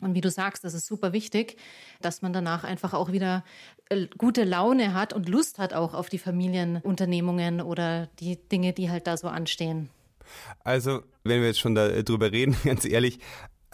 Und 0.00 0.14
wie 0.14 0.20
du 0.20 0.30
sagst, 0.30 0.64
das 0.64 0.74
ist 0.74 0.86
super 0.86 1.12
wichtig, 1.12 1.56
dass 2.00 2.20
man 2.20 2.32
danach 2.32 2.64
einfach 2.64 2.94
auch 2.94 3.12
wieder 3.12 3.44
äh, 3.88 4.06
gute 4.18 4.44
Laune 4.44 4.92
hat 4.92 5.12
und 5.12 5.28
Lust 5.28 5.58
hat 5.58 5.72
auch 5.72 5.94
auf 5.94 6.08
die 6.08 6.18
Familienunternehmungen 6.18 7.60
oder 7.60 8.08
die 8.18 8.36
Dinge, 8.48 8.72
die 8.72 8.90
halt 8.90 9.06
da 9.06 9.16
so 9.16 9.28
anstehen. 9.28 9.90
Also, 10.64 11.02
wenn 11.22 11.40
wir 11.40 11.48
jetzt 11.48 11.60
schon 11.60 11.74
darüber 11.74 12.32
reden, 12.32 12.56
ganz 12.64 12.84
ehrlich, 12.84 13.20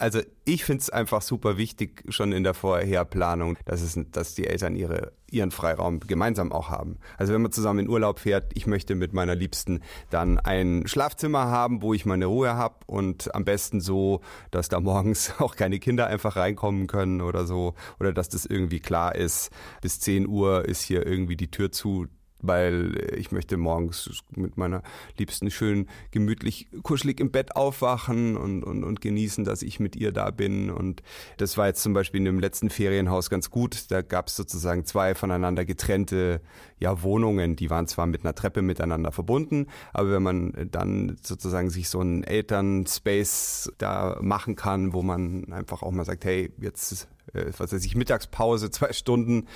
also 0.01 0.19
ich 0.45 0.65
finde 0.65 0.81
es 0.81 0.89
einfach 0.89 1.21
super 1.21 1.57
wichtig, 1.57 2.03
schon 2.09 2.31
in 2.31 2.43
der 2.43 2.55
Vorherplanung, 2.55 3.57
dass, 3.65 3.81
es, 3.81 3.97
dass 4.11 4.33
die 4.33 4.47
Eltern 4.47 4.75
ihre, 4.75 5.11
ihren 5.29 5.51
Freiraum 5.51 5.99
gemeinsam 5.99 6.51
auch 6.51 6.69
haben. 6.69 6.97
Also 7.17 7.33
wenn 7.33 7.43
man 7.43 7.51
zusammen 7.51 7.81
in 7.81 7.89
Urlaub 7.89 8.17
fährt, 8.17 8.51
ich 8.55 8.65
möchte 8.65 8.95
mit 8.95 9.13
meiner 9.13 9.35
Liebsten 9.35 9.81
dann 10.09 10.39
ein 10.39 10.87
Schlafzimmer 10.87 11.45
haben, 11.45 11.83
wo 11.83 11.93
ich 11.93 12.07
meine 12.07 12.25
Ruhe 12.25 12.55
habe 12.55 12.77
und 12.87 13.33
am 13.35 13.45
besten 13.45 13.79
so, 13.79 14.21
dass 14.49 14.69
da 14.69 14.79
morgens 14.79 15.33
auch 15.39 15.55
keine 15.55 15.77
Kinder 15.77 16.07
einfach 16.07 16.35
reinkommen 16.35 16.87
können 16.87 17.21
oder 17.21 17.45
so. 17.45 17.75
Oder 17.99 18.11
dass 18.11 18.27
das 18.27 18.47
irgendwie 18.47 18.79
klar 18.79 19.15
ist, 19.15 19.51
bis 19.81 19.99
10 19.99 20.27
Uhr 20.27 20.65
ist 20.65 20.81
hier 20.81 21.05
irgendwie 21.05 21.37
die 21.37 21.51
Tür 21.51 21.71
zu, 21.71 22.07
weil 22.41 23.13
ich 23.15 23.31
möchte 23.31 23.57
morgens 23.57 24.23
mit 24.35 24.57
meiner 24.57 24.83
Liebsten 25.17 25.51
schön 25.51 25.87
gemütlich 26.11 26.67
kuschelig 26.83 27.19
im 27.19 27.31
Bett 27.31 27.55
aufwachen 27.55 28.37
und, 28.37 28.63
und, 28.63 28.83
und 28.83 29.01
genießen, 29.01 29.43
dass 29.45 29.61
ich 29.61 29.79
mit 29.79 29.95
ihr 29.95 30.11
da 30.11 30.31
bin. 30.31 30.69
Und 30.69 31.03
das 31.37 31.57
war 31.57 31.67
jetzt 31.67 31.83
zum 31.83 31.93
Beispiel 31.93 32.19
in 32.19 32.25
dem 32.25 32.39
letzten 32.39 32.69
Ferienhaus 32.69 33.29
ganz 33.29 33.49
gut. 33.49 33.91
Da 33.91 34.01
gab 34.01 34.27
es 34.27 34.35
sozusagen 34.35 34.85
zwei 34.85 35.15
voneinander 35.15 35.65
getrennte 35.65 36.41
ja, 36.79 37.03
Wohnungen. 37.03 37.55
Die 37.55 37.69
waren 37.69 37.87
zwar 37.87 38.07
mit 38.07 38.23
einer 38.23 38.35
Treppe 38.35 38.61
miteinander 38.61 39.11
verbunden, 39.11 39.67
aber 39.93 40.11
wenn 40.11 40.23
man 40.23 40.69
dann 40.71 41.17
sozusagen 41.21 41.69
sich 41.69 41.89
so 41.89 41.99
einen 41.99 42.23
Elternspace 42.23 43.71
da 43.77 44.17
machen 44.21 44.55
kann, 44.55 44.93
wo 44.93 45.01
man 45.01 45.51
einfach 45.53 45.83
auch 45.83 45.91
mal 45.91 46.05
sagt, 46.05 46.25
hey, 46.25 46.51
jetzt 46.59 47.07
äh, 47.33 47.45
was 47.57 47.73
weiß 47.73 47.83
ich, 47.85 47.95
Mittagspause, 47.95 48.71
zwei 48.71 48.93
Stunden. 48.93 49.47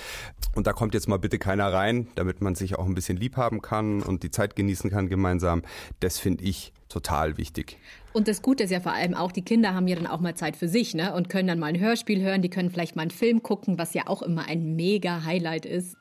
Und 0.56 0.68
da 0.68 0.74
kommt 0.74 0.94
jetzt 0.94 1.08
mal 1.08 1.18
bitte 1.18 1.40
keiner 1.40 1.72
rein, 1.72 2.08
damit 2.16 2.42
man 2.42 2.56
sich 2.56 2.78
auch 2.78 2.86
ein 2.86 2.96
bisschen 2.96 3.18
lieb 3.18 3.38
haben 3.38 3.62
kann 3.62 4.02
und 4.02 4.24
die 4.24 4.32
Zeit 4.32 4.56
genießen 4.56 4.90
kann 4.90 5.10
gemeinsam. 5.10 5.64
Das 6.00 6.20
finde 6.20 6.44
ich 6.44 6.74
total 6.90 7.38
wichtig. 7.38 7.78
Und 8.14 8.28
das 8.30 8.42
Gute 8.42 8.64
ist 8.64 8.72
ja 8.72 8.80
vor 8.80 8.94
allem 8.94 9.14
auch, 9.14 9.32
die 9.32 9.42
Kinder 9.42 9.74
haben 9.74 9.88
ja 9.88 9.96
dann 9.96 10.08
auch 10.08 10.22
mal 10.22 10.36
Zeit 10.36 10.56
für 10.56 10.70
sich, 10.70 10.94
ne? 10.94 11.14
Und 11.14 11.28
können 11.28 11.48
dann 11.48 11.60
mal 11.60 11.68
ein 11.68 11.80
Hörspiel 11.80 12.22
hören, 12.22 12.42
die 12.42 12.50
können 12.50 12.70
vielleicht 12.70 12.96
mal 12.96 13.02
einen 13.02 13.12
Film 13.12 13.44
gucken, 13.44 13.78
was 13.78 13.94
ja 13.94 14.04
auch 14.08 14.22
immer 14.22 14.48
ein 14.48 14.76
mega 14.76 15.26
Highlight 15.26 15.66
ist. 15.66 15.98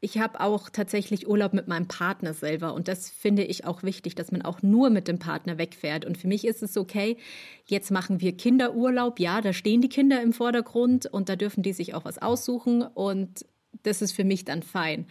Ich 0.00 0.18
habe 0.18 0.40
auch 0.40 0.68
tatsächlich 0.68 1.26
Urlaub 1.26 1.54
mit 1.54 1.68
meinem 1.68 1.88
Partner 1.88 2.34
selber 2.34 2.74
und 2.74 2.86
das 2.86 3.08
finde 3.08 3.44
ich 3.44 3.64
auch 3.64 3.82
wichtig, 3.82 4.14
dass 4.14 4.30
man 4.30 4.42
auch 4.42 4.62
nur 4.62 4.90
mit 4.90 5.08
dem 5.08 5.18
Partner 5.18 5.56
wegfährt. 5.56 6.04
Und 6.04 6.18
für 6.18 6.28
mich 6.28 6.46
ist 6.46 6.62
es 6.62 6.76
okay, 6.76 7.16
jetzt 7.64 7.90
machen 7.90 8.20
wir 8.20 8.36
Kinderurlaub. 8.36 9.18
Ja, 9.18 9.40
da 9.40 9.52
stehen 9.52 9.80
die 9.80 9.88
Kinder 9.88 10.22
im 10.22 10.32
Vordergrund 10.32 11.06
und 11.06 11.28
da 11.28 11.36
dürfen 11.36 11.62
die 11.62 11.72
sich 11.72 11.94
auch 11.94 12.04
was 12.04 12.18
aussuchen 12.18 12.82
und 12.82 13.46
das 13.82 14.02
ist 14.02 14.12
für 14.12 14.24
mich 14.24 14.44
dann 14.44 14.62
fein. 14.62 15.06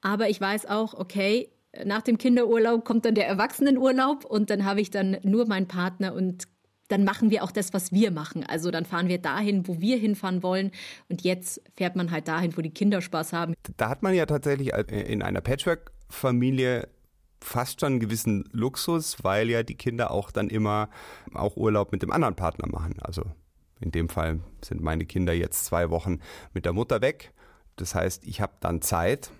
Aber 0.00 0.30
ich 0.30 0.40
weiß 0.40 0.66
auch, 0.66 0.94
okay, 0.94 1.50
nach 1.84 2.02
dem 2.02 2.18
Kinderurlaub 2.18 2.84
kommt 2.84 3.04
dann 3.04 3.14
der 3.14 3.28
Erwachsenenurlaub 3.28 4.24
und 4.24 4.50
dann 4.50 4.64
habe 4.64 4.80
ich 4.80 4.90
dann 4.90 5.18
nur 5.22 5.46
meinen 5.46 5.68
Partner 5.68 6.14
und 6.14 6.44
dann 6.88 7.04
machen 7.04 7.30
wir 7.30 7.44
auch 7.44 7.50
das, 7.50 7.72
was 7.72 7.92
wir 7.92 8.10
machen. 8.10 8.44
Also 8.44 8.70
dann 8.70 8.84
fahren 8.84 9.08
wir 9.08 9.18
dahin, 9.18 9.68
wo 9.68 9.80
wir 9.80 9.98
hinfahren 9.98 10.42
wollen. 10.42 10.72
Und 11.08 11.22
jetzt 11.22 11.60
fährt 11.76 11.96
man 11.96 12.10
halt 12.10 12.28
dahin, 12.28 12.56
wo 12.56 12.62
die 12.62 12.70
Kinder 12.70 13.00
Spaß 13.00 13.32
haben. 13.32 13.54
Da 13.76 13.88
hat 13.88 14.02
man 14.02 14.14
ja 14.14 14.26
tatsächlich 14.26 14.72
in 14.72 15.22
einer 15.22 15.40
Patchwork-Familie 15.40 16.88
fast 17.40 17.80
schon 17.80 17.92
einen 17.92 18.00
gewissen 18.00 18.48
Luxus, 18.52 19.22
weil 19.22 19.48
ja 19.48 19.62
die 19.62 19.76
Kinder 19.76 20.10
auch 20.10 20.30
dann 20.30 20.48
immer 20.48 20.88
auch 21.34 21.56
Urlaub 21.56 21.92
mit 21.92 22.02
dem 22.02 22.10
anderen 22.10 22.34
Partner 22.34 22.66
machen. 22.68 22.96
Also 23.00 23.22
in 23.80 23.92
dem 23.92 24.08
Fall 24.08 24.40
sind 24.64 24.82
meine 24.82 25.06
Kinder 25.06 25.32
jetzt 25.32 25.64
zwei 25.66 25.90
Wochen 25.90 26.20
mit 26.52 26.64
der 26.64 26.72
Mutter 26.72 27.00
weg. 27.00 27.32
Das 27.76 27.94
heißt, 27.94 28.26
ich 28.26 28.40
habe 28.40 28.54
dann 28.60 28.82
Zeit 28.82 29.30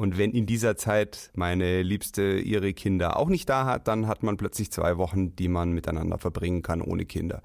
und 0.00 0.16
wenn 0.16 0.32
in 0.32 0.46
dieser 0.46 0.76
Zeit 0.76 1.30
meine 1.34 1.82
Liebste 1.82 2.38
ihre 2.38 2.72
Kinder 2.72 3.18
auch 3.18 3.28
nicht 3.28 3.46
da 3.50 3.66
hat, 3.66 3.86
dann 3.86 4.06
hat 4.06 4.22
man 4.22 4.38
plötzlich 4.38 4.72
zwei 4.72 4.96
Wochen, 4.96 5.36
die 5.36 5.48
man 5.48 5.72
miteinander 5.72 6.16
verbringen 6.16 6.62
kann 6.62 6.80
ohne 6.80 7.04
Kinder. 7.04 7.42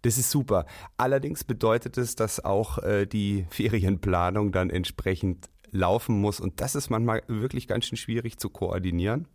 Das 0.00 0.16
ist 0.16 0.30
super. 0.30 0.64
Allerdings 0.96 1.44
bedeutet 1.44 1.98
es, 1.98 2.14
dass 2.14 2.42
auch 2.42 2.78
äh, 2.78 3.04
die 3.04 3.44
Ferienplanung 3.50 4.52
dann 4.52 4.70
entsprechend 4.70 5.50
laufen 5.70 6.18
muss. 6.18 6.40
Und 6.40 6.62
das 6.62 6.76
ist 6.76 6.88
manchmal 6.88 7.24
wirklich 7.26 7.68
ganz 7.68 7.84
schön 7.84 7.98
schwierig 7.98 8.38
zu 8.38 8.48
koordinieren. 8.48 9.28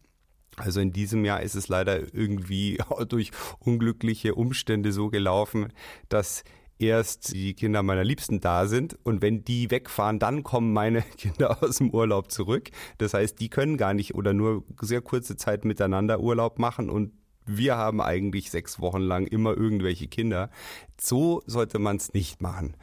Also 0.58 0.80
in 0.80 0.92
diesem 0.92 1.26
Jahr 1.26 1.44
ist 1.44 1.54
es 1.54 1.68
leider 1.68 2.12
irgendwie 2.12 2.80
durch 3.08 3.30
unglückliche 3.60 4.34
Umstände 4.34 4.92
so 4.92 5.12
gelaufen, 5.12 5.72
dass 6.10 6.44
erst 6.86 7.34
die 7.34 7.54
Kinder 7.54 7.84
meiner 7.84 8.04
Liebsten 8.04 8.40
da 8.40 8.68
sind 8.68 8.98
und 9.04 9.22
wenn 9.22 9.44
die 9.44 9.72
wegfahren, 9.72 10.20
dann 10.20 10.44
kommen 10.44 10.74
meine 10.74 11.02
Kinder 11.18 11.64
aus 11.64 11.78
dem 11.78 11.92
Urlaub 11.92 12.32
zurück. 12.32 12.70
Das 12.98 13.14
heißt, 13.14 13.40
die 13.40 13.50
können 13.50 13.78
gar 13.78 13.94
nicht 13.94 14.16
oder 14.16 14.34
nur 14.34 14.64
sehr 14.82 15.02
kurze 15.02 15.36
Zeit 15.36 15.66
miteinander 15.66 16.20
Urlaub 16.20 16.60
machen 16.60 16.90
und 16.90 17.12
wir 17.46 17.78
haben 17.78 18.02
eigentlich 18.02 18.52
sechs 18.52 18.80
Wochen 18.80 19.02
lang 19.02 19.28
immer 19.28 19.56
irgendwelche 19.56 20.08
Kinder. 20.08 20.50
So 21.00 21.44
sollte 21.46 21.80
man 21.80 21.98
es 21.98 22.14
nicht 22.14 22.42
machen. 22.42 22.76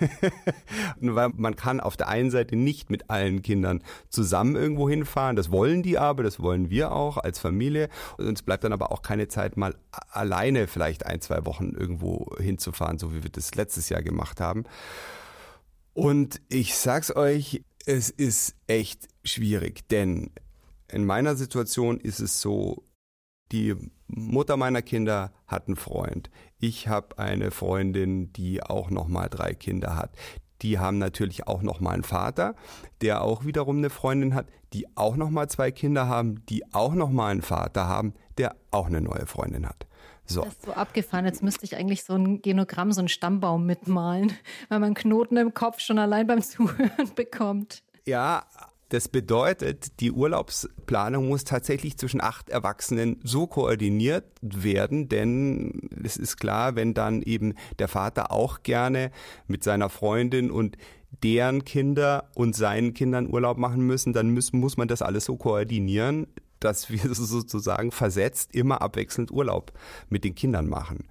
Weil 1.00 1.30
man 1.36 1.56
kann 1.56 1.80
auf 1.80 1.96
der 1.96 2.08
einen 2.08 2.30
Seite 2.30 2.56
nicht 2.56 2.90
mit 2.90 3.10
allen 3.10 3.42
Kindern 3.42 3.82
zusammen 4.08 4.56
irgendwo 4.56 4.88
hinfahren. 4.88 5.36
Das 5.36 5.50
wollen 5.50 5.82
die 5.82 5.98
aber, 5.98 6.22
das 6.22 6.40
wollen 6.40 6.70
wir 6.70 6.92
auch 6.92 7.18
als 7.18 7.38
Familie. 7.38 7.88
Und 8.18 8.26
uns 8.26 8.42
bleibt 8.42 8.64
dann 8.64 8.72
aber 8.72 8.90
auch 8.92 9.02
keine 9.02 9.28
Zeit, 9.28 9.56
mal 9.56 9.74
alleine 10.10 10.66
vielleicht 10.66 11.06
ein, 11.06 11.20
zwei 11.20 11.44
Wochen 11.46 11.70
irgendwo 11.70 12.34
hinzufahren, 12.38 12.98
so 12.98 13.14
wie 13.14 13.22
wir 13.22 13.30
das 13.30 13.54
letztes 13.54 13.88
Jahr 13.88 14.02
gemacht 14.02 14.40
haben. 14.40 14.64
Und 15.94 16.40
ich 16.48 16.74
sag's 16.76 17.14
euch, 17.14 17.62
es 17.84 18.10
ist 18.10 18.54
echt 18.66 19.08
schwierig, 19.24 19.88
denn 19.88 20.30
in 20.88 21.04
meiner 21.04 21.36
Situation 21.36 21.98
ist 21.98 22.20
es 22.20 22.40
so, 22.40 22.84
die 23.52 23.76
Mutter 24.08 24.56
meiner 24.56 24.82
Kinder 24.82 25.32
hat 25.46 25.68
einen 25.68 25.76
Freund. 25.76 26.30
Ich 26.58 26.88
habe 26.88 27.18
eine 27.18 27.50
Freundin, 27.50 28.32
die 28.32 28.62
auch 28.62 28.90
noch 28.90 29.08
mal 29.08 29.28
drei 29.28 29.54
Kinder 29.54 29.96
hat. 29.96 30.16
Die 30.62 30.78
haben 30.78 30.98
natürlich 30.98 31.48
auch 31.48 31.62
noch 31.62 31.80
mal 31.80 31.90
einen 31.90 32.04
Vater, 32.04 32.54
der 33.00 33.22
auch 33.22 33.44
wiederum 33.44 33.78
eine 33.78 33.90
Freundin 33.90 34.34
hat, 34.34 34.46
die 34.72 34.86
auch 34.96 35.16
noch 35.16 35.28
mal 35.28 35.48
zwei 35.48 35.70
Kinder 35.70 36.06
haben, 36.06 36.46
die 36.46 36.72
auch 36.72 36.94
noch 36.94 37.10
mal 37.10 37.28
einen 37.28 37.42
Vater 37.42 37.88
haben, 37.88 38.14
der 38.38 38.56
auch 38.70 38.86
eine 38.86 39.00
neue 39.00 39.26
Freundin 39.26 39.66
hat. 39.66 39.86
So. 40.24 40.42
Das 40.42 40.54
ist 40.54 40.64
so 40.64 40.72
abgefahren. 40.72 41.24
Jetzt 41.24 41.42
müsste 41.42 41.64
ich 41.64 41.76
eigentlich 41.76 42.04
so 42.04 42.14
ein 42.14 42.42
Genogramm, 42.42 42.92
so 42.92 43.00
einen 43.00 43.08
Stammbaum 43.08 43.66
mitmalen, 43.66 44.32
weil 44.68 44.78
man 44.78 44.94
Knoten 44.94 45.36
im 45.36 45.52
Kopf 45.52 45.80
schon 45.80 45.98
allein 45.98 46.26
beim 46.26 46.42
Zuhören 46.42 47.14
bekommt. 47.14 47.82
Ja, 48.06 48.44
das 48.92 49.08
bedeutet, 49.08 50.00
die 50.00 50.12
Urlaubsplanung 50.12 51.28
muss 51.28 51.44
tatsächlich 51.44 51.96
zwischen 51.96 52.20
acht 52.20 52.50
Erwachsenen 52.50 53.20
so 53.24 53.46
koordiniert 53.46 54.24
werden, 54.42 55.08
denn 55.08 55.88
es 56.04 56.18
ist 56.18 56.36
klar, 56.36 56.76
wenn 56.76 56.92
dann 56.92 57.22
eben 57.22 57.54
der 57.78 57.88
Vater 57.88 58.30
auch 58.30 58.62
gerne 58.62 59.10
mit 59.46 59.64
seiner 59.64 59.88
Freundin 59.88 60.50
und 60.50 60.76
deren 61.22 61.64
Kinder 61.64 62.28
und 62.34 62.54
seinen 62.54 62.92
Kindern 62.92 63.32
Urlaub 63.32 63.56
machen 63.56 63.80
müssen, 63.86 64.12
dann 64.12 64.34
muss, 64.34 64.52
muss 64.52 64.76
man 64.76 64.88
das 64.88 65.00
alles 65.00 65.24
so 65.24 65.38
koordinieren, 65.38 66.26
dass 66.60 66.90
wir 66.90 67.00
sozusagen 67.14 67.92
versetzt 67.92 68.54
immer 68.54 68.82
abwechselnd 68.82 69.30
Urlaub 69.30 69.72
mit 70.10 70.22
den 70.22 70.34
Kindern 70.34 70.68
machen. 70.68 71.08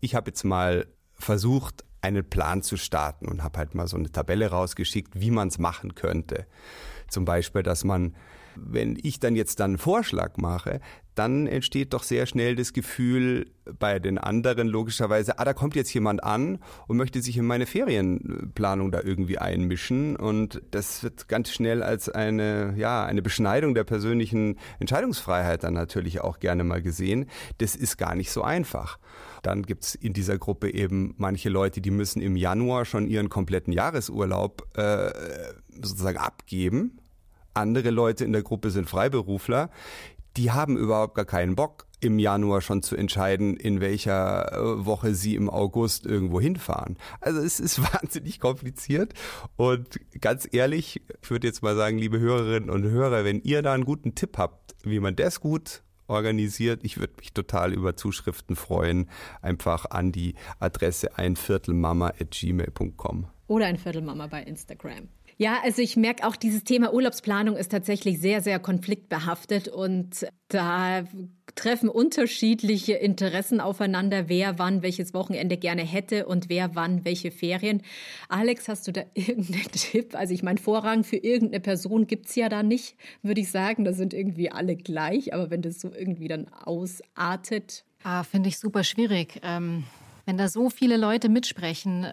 Ich 0.00 0.16
habe 0.16 0.30
jetzt 0.30 0.42
mal 0.42 0.86
versucht, 1.14 1.84
einen 2.02 2.28
Plan 2.28 2.62
zu 2.62 2.76
starten 2.76 3.28
und 3.28 3.44
habe 3.44 3.58
halt 3.58 3.74
mal 3.74 3.86
so 3.86 3.96
eine 3.96 4.10
Tabelle 4.10 4.48
rausgeschickt, 4.48 5.20
wie 5.20 5.30
man 5.30 5.48
es 5.48 5.58
machen 5.58 5.94
könnte. 5.94 6.46
Zum 7.10 7.24
Beispiel, 7.24 7.62
dass 7.62 7.84
man, 7.84 8.14
wenn 8.56 8.98
ich 9.02 9.20
dann 9.20 9.36
jetzt 9.36 9.60
dann 9.60 9.72
einen 9.72 9.78
Vorschlag 9.78 10.36
mache, 10.38 10.80
dann 11.14 11.46
entsteht 11.46 11.92
doch 11.92 12.02
sehr 12.02 12.24
schnell 12.24 12.56
das 12.56 12.72
Gefühl 12.72 13.50
bei 13.78 13.98
den 13.98 14.16
anderen 14.16 14.68
logischerweise, 14.68 15.38
ah, 15.38 15.44
da 15.44 15.52
kommt 15.52 15.76
jetzt 15.76 15.92
jemand 15.92 16.24
an 16.24 16.58
und 16.86 16.96
möchte 16.96 17.20
sich 17.20 17.36
in 17.36 17.44
meine 17.44 17.66
Ferienplanung 17.66 18.90
da 18.90 19.02
irgendwie 19.02 19.38
einmischen 19.38 20.16
und 20.16 20.62
das 20.70 21.02
wird 21.02 21.28
ganz 21.28 21.50
schnell 21.50 21.82
als 21.82 22.08
eine, 22.08 22.74
ja, 22.76 23.04
eine 23.04 23.22
Beschneidung 23.22 23.74
der 23.74 23.84
persönlichen 23.84 24.58
Entscheidungsfreiheit 24.78 25.62
dann 25.62 25.74
natürlich 25.74 26.20
auch 26.20 26.38
gerne 26.38 26.64
mal 26.64 26.80
gesehen. 26.80 27.26
Das 27.58 27.76
ist 27.76 27.98
gar 27.98 28.14
nicht 28.14 28.30
so 28.30 28.42
einfach. 28.42 28.98
Dann 29.42 29.62
gibt's 29.62 29.94
in 29.94 30.12
dieser 30.12 30.38
Gruppe 30.38 30.72
eben 30.72 31.14
manche 31.16 31.48
Leute, 31.48 31.80
die 31.80 31.90
müssen 31.90 32.22
im 32.22 32.36
Januar 32.36 32.84
schon 32.84 33.06
ihren 33.06 33.28
kompletten 33.28 33.72
Jahresurlaub 33.72 34.66
äh, 34.76 35.10
sozusagen 35.86 36.18
abgeben. 36.18 36.98
Andere 37.54 37.90
Leute 37.90 38.24
in 38.24 38.32
der 38.32 38.42
Gruppe 38.42 38.70
sind 38.70 38.88
Freiberufler. 38.88 39.70
Die 40.36 40.52
haben 40.52 40.76
überhaupt 40.76 41.14
gar 41.14 41.24
keinen 41.24 41.56
Bock, 41.56 41.86
im 42.00 42.18
Januar 42.18 42.60
schon 42.60 42.82
zu 42.82 42.96
entscheiden, 42.96 43.56
in 43.56 43.80
welcher 43.80 44.52
äh, 44.52 44.86
Woche 44.86 45.14
sie 45.14 45.34
im 45.34 45.50
August 45.50 46.06
irgendwo 46.06 46.40
hinfahren. 46.40 46.96
Also 47.20 47.40
es 47.40 47.60
ist 47.60 47.82
wahnsinnig 47.94 48.40
kompliziert 48.40 49.12
und 49.56 50.00
ganz 50.20 50.48
ehrlich, 50.50 51.02
ich 51.22 51.30
würde 51.30 51.46
jetzt 51.46 51.62
mal 51.62 51.76
sagen, 51.76 51.98
liebe 51.98 52.18
Hörerinnen 52.18 52.70
und 52.70 52.84
Hörer, 52.84 53.24
wenn 53.24 53.42
ihr 53.42 53.62
da 53.62 53.74
einen 53.74 53.84
guten 53.84 54.14
Tipp 54.14 54.38
habt, 54.38 54.74
wie 54.82 55.00
man 55.00 55.16
das 55.16 55.40
gut 55.40 55.82
organisiert. 56.10 56.80
Ich 56.82 56.98
würde 56.98 57.14
mich 57.18 57.32
total 57.32 57.72
über 57.72 57.96
Zuschriften 57.96 58.56
freuen. 58.56 59.08
Einfach 59.40 59.86
an 59.90 60.12
die 60.12 60.34
Adresse 60.58 61.16
einviertelmama.gmail.com. 61.16 63.28
Oder 63.46 63.66
ein 63.66 63.78
Viertelmama 63.78 64.26
bei 64.26 64.42
Instagram. 64.42 65.08
Ja, 65.40 65.56
also 65.64 65.80
ich 65.80 65.96
merke 65.96 66.26
auch, 66.26 66.36
dieses 66.36 66.64
Thema 66.64 66.92
Urlaubsplanung 66.92 67.56
ist 67.56 67.70
tatsächlich 67.70 68.20
sehr, 68.20 68.42
sehr 68.42 68.58
konfliktbehaftet 68.58 69.68
und 69.68 70.26
da 70.48 71.04
treffen 71.54 71.88
unterschiedliche 71.88 72.92
Interessen 72.92 73.58
aufeinander, 73.58 74.28
wer 74.28 74.58
wann 74.58 74.82
welches 74.82 75.14
Wochenende 75.14 75.56
gerne 75.56 75.80
hätte 75.80 76.26
und 76.26 76.50
wer 76.50 76.74
wann 76.74 77.06
welche 77.06 77.30
Ferien. 77.30 77.80
Alex, 78.28 78.68
hast 78.68 78.86
du 78.86 78.92
da 78.92 79.00
irgendeinen 79.14 79.72
Tipp? 79.72 80.14
Also 80.14 80.34
ich 80.34 80.42
meine, 80.42 80.60
Vorrang 80.60 81.04
für 81.04 81.16
irgendeine 81.16 81.60
Person 81.60 82.06
gibt's 82.06 82.34
ja 82.34 82.50
da 82.50 82.62
nicht, 82.62 82.96
würde 83.22 83.40
ich 83.40 83.50
sagen. 83.50 83.86
Da 83.86 83.94
sind 83.94 84.12
irgendwie 84.12 84.50
alle 84.50 84.76
gleich, 84.76 85.32
aber 85.32 85.48
wenn 85.48 85.62
das 85.62 85.80
so 85.80 85.90
irgendwie 85.90 86.28
dann 86.28 86.48
ausartet. 86.48 87.86
Ah, 88.02 88.24
finde 88.24 88.50
ich 88.50 88.58
super 88.58 88.84
schwierig. 88.84 89.40
Ähm 89.42 89.84
wenn 90.30 90.36
da 90.36 90.48
so 90.48 90.70
viele 90.70 90.96
Leute 90.96 91.28
mitsprechen, 91.28 92.06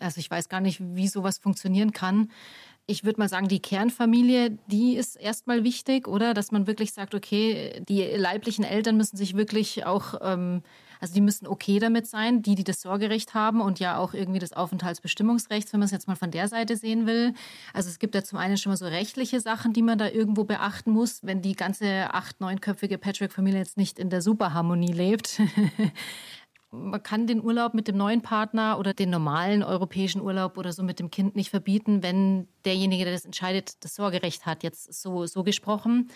also 0.00 0.18
ich 0.18 0.28
weiß 0.28 0.48
gar 0.48 0.60
nicht, 0.60 0.80
wie 0.80 1.06
sowas 1.06 1.38
funktionieren 1.38 1.92
kann. 1.92 2.32
Ich 2.86 3.04
würde 3.04 3.20
mal 3.20 3.28
sagen, 3.28 3.46
die 3.46 3.62
Kernfamilie, 3.62 4.58
die 4.66 4.96
ist 4.96 5.14
erstmal 5.14 5.62
wichtig, 5.62 6.08
oder? 6.08 6.34
Dass 6.34 6.50
man 6.50 6.66
wirklich 6.66 6.92
sagt, 6.92 7.14
okay, 7.14 7.80
die 7.88 8.02
leiblichen 8.02 8.64
Eltern 8.64 8.96
müssen 8.96 9.16
sich 9.16 9.36
wirklich 9.36 9.86
auch, 9.86 10.16
ähm, 10.20 10.62
also 10.98 11.14
die 11.14 11.20
müssen 11.20 11.46
okay 11.46 11.78
damit 11.78 12.08
sein, 12.08 12.42
die, 12.42 12.56
die 12.56 12.64
das 12.64 12.80
Sorgerecht 12.80 13.34
haben 13.34 13.60
und 13.60 13.78
ja 13.78 13.98
auch 13.98 14.14
irgendwie 14.14 14.40
das 14.40 14.52
Aufenthaltsbestimmungsrecht, 14.52 15.72
wenn 15.72 15.78
man 15.78 15.86
es 15.86 15.92
jetzt 15.92 16.08
mal 16.08 16.16
von 16.16 16.32
der 16.32 16.48
Seite 16.48 16.76
sehen 16.76 17.06
will. 17.06 17.34
Also 17.72 17.88
es 17.88 18.00
gibt 18.00 18.16
ja 18.16 18.24
zum 18.24 18.38
einen 18.38 18.56
schon 18.56 18.72
mal 18.72 18.76
so 18.76 18.86
rechtliche 18.86 19.38
Sachen, 19.38 19.72
die 19.72 19.82
man 19.82 19.96
da 19.96 20.08
irgendwo 20.08 20.42
beachten 20.42 20.90
muss, 20.90 21.20
wenn 21.22 21.40
die 21.40 21.54
ganze 21.54 22.12
acht, 22.12 22.40
neunköpfige 22.40 22.98
Patchwork-Familie 22.98 23.60
jetzt 23.60 23.76
nicht 23.76 24.00
in 24.00 24.10
der 24.10 24.22
Superharmonie 24.22 24.92
lebt. 24.92 25.40
man 26.74 27.02
kann 27.02 27.26
den 27.26 27.42
Urlaub 27.42 27.74
mit 27.74 27.88
dem 27.88 27.96
neuen 27.96 28.22
Partner 28.22 28.78
oder 28.78 28.94
den 28.94 29.10
normalen 29.10 29.62
europäischen 29.62 30.20
Urlaub 30.20 30.58
oder 30.58 30.72
so 30.72 30.82
mit 30.82 30.98
dem 30.98 31.10
Kind 31.10 31.36
nicht 31.36 31.50
verbieten, 31.50 32.02
wenn 32.02 32.48
derjenige, 32.64 33.04
der 33.04 33.12
das 33.12 33.24
entscheidet, 33.24 33.82
das 33.84 33.94
Sorgerecht 33.94 34.46
hat, 34.46 34.62
jetzt 34.62 34.92
so, 34.92 35.26
so 35.26 35.44
gesprochen. 35.44 36.10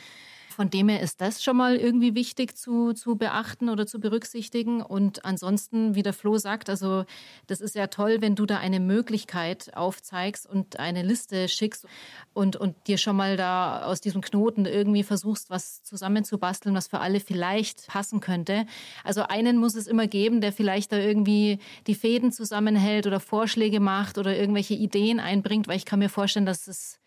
Von 0.59 0.71
dem 0.71 0.89
her 0.89 1.01
ist 1.01 1.21
das 1.21 1.41
schon 1.41 1.57
mal 1.57 1.77
irgendwie 1.77 2.17
wichtig 2.17 2.59
zu, 2.59 2.93
zu 2.93 3.15
beachten 3.15 3.69
oder 3.69 3.87
zu 3.87 4.01
berücksichtigen. 4.01 4.83
Und 4.83 5.25
ansonsten, 5.25 5.95
wie 5.95 6.03
der 6.03 6.13
Flo 6.13 6.37
sagt, 6.37 6.69
also 6.69 7.05
das 7.47 7.61
ist 7.61 7.77
ja 7.77 7.87
toll, 7.87 8.17
wenn 8.23 8.35
du 8.35 8.45
da 8.45 8.59
eine 8.59 8.81
Möglichkeit 8.81 9.77
aufzeigst 9.77 10.49
und 10.49 10.81
eine 10.81 11.05
Liste 11.05 11.47
schickst 11.47 11.87
und, 12.33 12.57
und 12.57 12.75
dir 12.89 12.99
schon 12.99 13.15
mal 13.15 13.37
da 13.37 13.85
aus 13.85 14.01
diesem 14.01 14.21
Knoten 14.21 14.67
irgendwie 14.67 15.05
versuchst, 15.05 15.49
was 15.49 15.85
zusammenzubasteln, 15.85 16.75
was 16.75 16.89
für 16.89 16.99
alle 16.99 17.21
vielleicht 17.21 17.87
passen 17.87 18.19
könnte. 18.19 18.67
Also 19.05 19.23
einen 19.23 19.59
muss 19.59 19.77
es 19.77 19.87
immer 19.87 20.09
geben, 20.09 20.41
der 20.41 20.53
vielleicht 20.53 20.91
da 20.91 20.99
irgendwie 20.99 21.61
die 21.87 21.95
Fäden 21.95 22.33
zusammenhält 22.33 23.07
oder 23.07 23.21
Vorschläge 23.21 23.79
macht 23.79 24.19
oder 24.19 24.37
irgendwelche 24.37 24.75
Ideen 24.75 25.21
einbringt, 25.21 25.69
weil 25.69 25.77
ich 25.77 25.85
kann 25.85 26.01
mir 26.01 26.09
vorstellen, 26.09 26.47
dass 26.47 26.67
es 26.67 26.99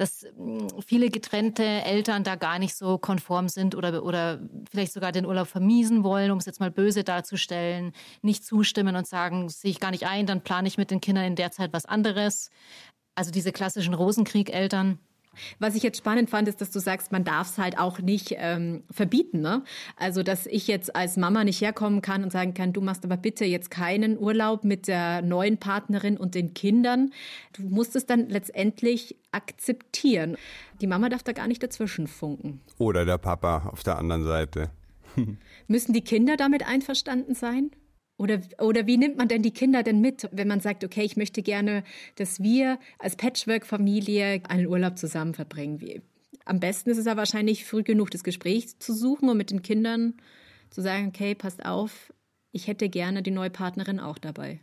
dass 0.00 0.26
hm, 0.34 0.68
viele 0.84 1.10
getrennte 1.10 1.62
Eltern 1.62 2.24
da 2.24 2.34
gar 2.34 2.58
nicht 2.58 2.74
so 2.74 2.96
konform 2.96 3.48
sind 3.48 3.74
oder, 3.74 4.02
oder 4.02 4.40
vielleicht 4.70 4.94
sogar 4.94 5.12
den 5.12 5.26
Urlaub 5.26 5.46
vermiesen 5.46 6.02
wollen, 6.02 6.30
um 6.30 6.38
es 6.38 6.46
jetzt 6.46 6.58
mal 6.58 6.70
böse 6.70 7.04
darzustellen, 7.04 7.92
nicht 8.22 8.44
zustimmen 8.44 8.96
und 8.96 9.06
sagen, 9.06 9.50
sehe 9.50 9.70
ich 9.70 9.78
gar 9.78 9.90
nicht 9.90 10.06
ein, 10.06 10.26
dann 10.26 10.40
plane 10.40 10.68
ich 10.68 10.78
mit 10.78 10.90
den 10.90 11.02
Kindern 11.02 11.26
in 11.26 11.36
der 11.36 11.50
Zeit 11.50 11.74
was 11.74 11.84
anderes. 11.84 12.50
Also 13.14 13.30
diese 13.30 13.52
klassischen 13.52 13.92
Rosenkrieg-Eltern. 13.92 14.98
Was 15.58 15.74
ich 15.74 15.82
jetzt 15.82 15.98
spannend 15.98 16.30
fand, 16.30 16.48
ist, 16.48 16.60
dass 16.60 16.70
du 16.70 16.78
sagst, 16.78 17.12
man 17.12 17.24
darf 17.24 17.50
es 17.50 17.58
halt 17.58 17.78
auch 17.78 17.98
nicht 17.98 18.34
ähm, 18.36 18.82
verbieten. 18.90 19.40
Ne? 19.40 19.62
Also, 19.96 20.22
dass 20.22 20.46
ich 20.46 20.66
jetzt 20.66 20.94
als 20.94 21.16
Mama 21.16 21.44
nicht 21.44 21.60
herkommen 21.60 22.02
kann 22.02 22.22
und 22.22 22.32
sagen 22.32 22.54
kann, 22.54 22.72
du 22.72 22.80
machst 22.80 23.04
aber 23.04 23.16
bitte 23.16 23.44
jetzt 23.44 23.70
keinen 23.70 24.18
Urlaub 24.18 24.64
mit 24.64 24.88
der 24.88 25.22
neuen 25.22 25.58
Partnerin 25.58 26.16
und 26.16 26.34
den 26.34 26.54
Kindern. 26.54 27.12
Du 27.52 27.62
musst 27.62 27.96
es 27.96 28.06
dann 28.06 28.28
letztendlich 28.28 29.16
akzeptieren. 29.32 30.36
Die 30.80 30.86
Mama 30.86 31.08
darf 31.08 31.22
da 31.22 31.32
gar 31.32 31.46
nicht 31.46 31.62
dazwischen 31.62 32.06
funken. 32.06 32.60
Oder 32.78 33.04
der 33.04 33.18
Papa 33.18 33.68
auf 33.70 33.82
der 33.82 33.98
anderen 33.98 34.24
Seite. 34.24 34.70
Müssen 35.66 35.92
die 35.92 36.02
Kinder 36.02 36.36
damit 36.36 36.66
einverstanden 36.66 37.34
sein? 37.34 37.70
Oder, 38.20 38.38
oder 38.58 38.86
wie 38.86 38.98
nimmt 38.98 39.16
man 39.16 39.28
denn 39.28 39.40
die 39.40 39.50
Kinder 39.50 39.82
denn 39.82 40.02
mit, 40.02 40.28
wenn 40.30 40.46
man 40.46 40.60
sagt, 40.60 40.84
okay, 40.84 41.04
ich 41.04 41.16
möchte 41.16 41.40
gerne, 41.40 41.84
dass 42.16 42.42
wir 42.42 42.78
als 42.98 43.16
Patchwork-Familie 43.16 44.42
einen 44.46 44.66
Urlaub 44.66 44.98
zusammen 44.98 45.32
verbringen? 45.32 45.80
Wie, 45.80 46.02
am 46.44 46.60
besten 46.60 46.90
ist 46.90 46.98
es 46.98 47.06
ja 47.06 47.16
wahrscheinlich 47.16 47.64
früh 47.64 47.82
genug, 47.82 48.10
das 48.10 48.22
Gespräch 48.22 48.78
zu 48.78 48.92
suchen 48.92 49.30
und 49.30 49.38
mit 49.38 49.50
den 49.50 49.62
Kindern 49.62 50.18
zu 50.68 50.82
sagen, 50.82 51.08
okay, 51.08 51.34
passt 51.34 51.64
auf, 51.64 52.12
ich 52.52 52.66
hätte 52.66 52.90
gerne 52.90 53.22
die 53.22 53.30
neue 53.30 53.48
Partnerin 53.48 53.98
auch 53.98 54.18
dabei. 54.18 54.60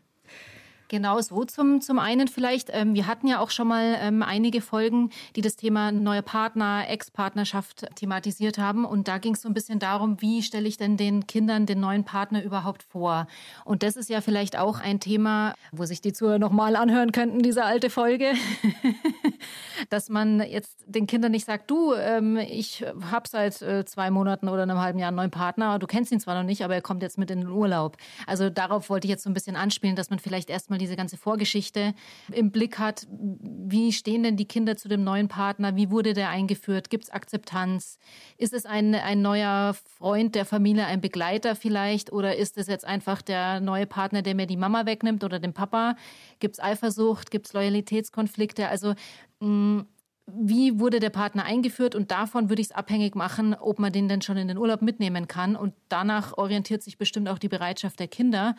Genau 0.89 1.20
so 1.20 1.44
zum, 1.44 1.82
zum 1.82 2.00
einen 2.00 2.27
vielleicht. 2.27 2.70
Ähm, 2.72 2.94
wir 2.94 3.08
hatten 3.08 3.27
ja 3.27 3.39
auch 3.39 3.50
schon 3.50 3.67
mal 3.67 3.98
ähm, 4.00 4.24
einige 4.24 4.62
Folgen, 4.62 5.10
die 5.36 5.41
das 5.41 5.58
Thema 5.58 5.91
neue 5.91 6.22
Partner, 6.22 6.86
Ex-Partnerschaft 6.88 7.86
thematisiert 7.96 8.58
haben. 8.58 8.86
Und 8.86 9.08
da 9.08 9.17
ging 9.17 9.34
es 9.34 9.41
so 9.41 9.50
ein 9.50 9.53
bisschen 9.53 9.79
darum, 9.79 10.22
wie 10.22 10.41
stelle 10.41 10.67
ich 10.67 10.77
denn 10.77 10.96
den 10.96 11.27
Kindern 11.27 11.65
den 11.65 11.82
neuen 11.82 12.06
Partner 12.06 12.41
überhaupt 12.41 12.84
vor? 12.84 13.27
Und 13.65 13.84
das 13.84 13.98
ist 13.98 14.10
ja 14.10 14.22
vielleicht 14.22 14.58
auch 14.58 14.79
ein 14.79 15.00
Thema, 15.00 15.53
wo 15.72 15.86
sich 15.86 16.00
die 16.00 16.13
Zuhörer 16.13 16.39
nochmal 16.39 16.75
anhören 16.75 17.12
könnten, 17.12 17.41
diese 17.41 17.65
alte 17.65 17.89
Folge. 17.89 18.34
Dass 19.89 20.10
man 20.10 20.39
jetzt 20.39 20.86
den 20.86 21.06
Kindern 21.06 21.32
nicht 21.32 21.46
sagt, 21.46 21.70
du, 21.70 21.94
ähm, 21.94 22.38
ich 22.38 22.86
habe 23.12 23.27
seit 23.27 23.62
äh, 23.62 23.86
zwei 23.86 24.10
Monaten 24.10 24.48
oder 24.48 24.63
einem 24.63 24.79
halben 24.79 25.00
Jahr 25.00 25.10
einen 25.10 25.17
neuen 25.17 25.32
Partner. 25.32 25.79
Du 25.79 25.88
kennst 25.88 26.12
ihn 26.12 26.20
zwar 26.20 26.36
noch 26.36 26.44
nicht, 26.44 26.63
aber 26.63 26.75
er 26.75 26.82
kommt 26.82 27.03
jetzt 27.03 27.17
mit 27.17 27.29
in 27.29 27.41
den 27.41 27.50
Urlaub. 27.50 27.98
Also 28.25 28.50
darauf 28.50 28.89
wollte 28.89 29.06
ich 29.06 29.10
jetzt 29.10 29.24
so 29.24 29.29
ein 29.29 29.34
bisschen 29.34 29.56
anspielen, 29.56 29.96
dass 29.96 30.10
man 30.10 30.20
vielleicht 30.20 30.50
erstmal 30.50 30.76
erstmal 30.77 30.88
diese 30.88 30.96
ganze 30.96 31.17
Vorgeschichte 31.17 31.93
im 32.31 32.51
Blick 32.51 32.77
hat. 32.77 33.07
Wie 33.10 33.91
stehen 33.91 34.24
denn 34.24 34.38
die 34.38 34.48
Kinder 34.48 34.77
zu 34.77 34.88
dem 34.88 35.03
neuen 35.03 35.27
Partner? 35.27 35.75
Wie 35.75 35.89
wurde 35.89 36.13
der 36.13 36.29
eingeführt? 36.29 36.89
Gibt 36.89 37.05
es 37.05 37.10
Akzeptanz? 37.10 37.98
Ist 38.38 38.53
es 38.53 38.65
ein, 38.65 38.93
ein 38.96 39.22
neuer 39.22 39.74
Freund 39.98 40.36
der 40.36 40.46
Familie, 40.46 40.86
ein 40.86 41.01
Begleiter 41.01 41.55
vielleicht? 41.55 42.12
Oder 42.12 42.38
ist 42.38 42.57
es 42.57 42.67
jetzt 42.67 42.86
einfach 42.86 43.22
der 43.22 43.60
neue 43.60 43.88
Partner, 43.88 44.22
der 44.22 44.36
mir 44.36 44.48
die 44.48 44.57
Mama 44.57 44.86
wegnimmt 44.86 45.24
oder 45.24 45.39
den 45.39 45.53
Papa? 45.53 45.96
Gibt 46.39 46.55
es 46.55 46.63
Eifersucht? 46.63 47.31
Gibt 47.31 47.48
es 47.48 47.53
Loyalitätskonflikte? 47.53 48.67
Also 48.69 48.93
mh, 49.39 49.48
mm, 49.48 49.88
wie 50.29 50.77
wurde 50.77 51.00
der 51.00 51.10
Partner 51.10 51.46
eingeführt 51.46 51.96
und 51.96 52.12
davon 52.12 52.50
würde 52.50 52.62
ich 52.62 52.67
es 52.67 52.75
abhängig 52.75 53.15
machen, 53.15 53.53
ob 53.53 53.79
man 53.79 53.93
den 53.93 54.10
denn 54.10 54.22
schon 54.22 54.36
in 54.36 54.50
den 54.50 54.57
Urlaub 54.57 54.81
mitnehmen 54.81 55.29
kann. 55.29 55.55
Und 55.55 55.74
danach 55.88 56.38
orientiert 56.38 56.84
sich 56.84 56.98
bestimmt 56.98 57.29
auch 57.29 57.39
die 57.39 57.48
Bereitschaft 57.48 57.98
der 58.01 58.10
Kinder, 58.10 58.55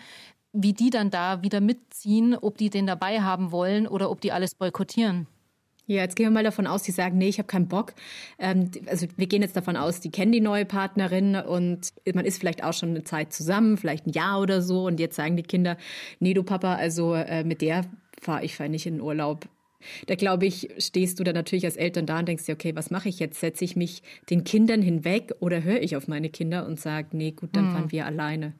wie 0.60 0.72
die 0.72 0.90
dann 0.90 1.10
da 1.10 1.42
wieder 1.42 1.60
mitziehen, 1.60 2.34
ob 2.34 2.58
die 2.58 2.70
den 2.70 2.86
dabei 2.86 3.20
haben 3.20 3.52
wollen 3.52 3.86
oder 3.86 4.10
ob 4.10 4.20
die 4.20 4.32
alles 4.32 4.54
boykottieren. 4.54 5.26
Ja, 5.86 6.02
jetzt 6.02 6.16
gehen 6.16 6.26
wir 6.26 6.30
mal 6.30 6.44
davon 6.44 6.66
aus, 6.66 6.82
die 6.82 6.92
sagen, 6.92 7.16
nee, 7.16 7.28
ich 7.28 7.38
habe 7.38 7.46
keinen 7.46 7.66
Bock. 7.66 7.94
Ähm, 8.38 8.70
also 8.86 9.06
wir 9.16 9.26
gehen 9.26 9.40
jetzt 9.40 9.56
davon 9.56 9.76
aus, 9.76 10.00
die 10.00 10.10
kennen 10.10 10.32
die 10.32 10.40
neue 10.40 10.66
Partnerin 10.66 11.34
und 11.34 11.94
man 12.12 12.26
ist 12.26 12.38
vielleicht 12.38 12.62
auch 12.62 12.74
schon 12.74 12.90
eine 12.90 13.04
Zeit 13.04 13.32
zusammen, 13.32 13.78
vielleicht 13.78 14.06
ein 14.06 14.12
Jahr 14.12 14.40
oder 14.40 14.60
so. 14.60 14.86
Und 14.86 15.00
jetzt 15.00 15.16
sagen 15.16 15.36
die 15.36 15.42
Kinder, 15.42 15.78
nee, 16.20 16.34
du 16.34 16.42
Papa, 16.42 16.74
also 16.74 17.14
äh, 17.14 17.42
mit 17.42 17.62
der 17.62 17.86
fahre 18.20 18.44
ich 18.44 18.54
fahr 18.54 18.68
nicht 18.68 18.84
in 18.84 18.96
den 18.96 19.00
Urlaub. 19.00 19.48
Da 20.06 20.14
glaube 20.14 20.46
ich, 20.46 20.68
stehst 20.78 21.18
du 21.18 21.24
dann 21.24 21.34
natürlich 21.34 21.64
als 21.64 21.76
Eltern 21.76 22.06
da 22.06 22.18
und 22.18 22.26
denkst 22.26 22.46
dir, 22.46 22.54
okay, 22.54 22.74
was 22.74 22.90
mache 22.90 23.08
ich 23.08 23.18
jetzt? 23.18 23.40
Setze 23.40 23.64
ich 23.64 23.76
mich 23.76 24.02
den 24.30 24.44
Kindern 24.44 24.82
hinweg 24.82 25.32
oder 25.40 25.62
höre 25.62 25.80
ich 25.82 25.96
auf 25.96 26.08
meine 26.08 26.30
Kinder 26.30 26.66
und 26.66 26.80
sage, 26.80 27.08
nee, 27.12 27.32
gut, 27.32 27.50
dann 27.52 27.66
hm. 27.66 27.72
fahren 27.72 27.92
wir 27.92 28.06
alleine? 28.06 28.54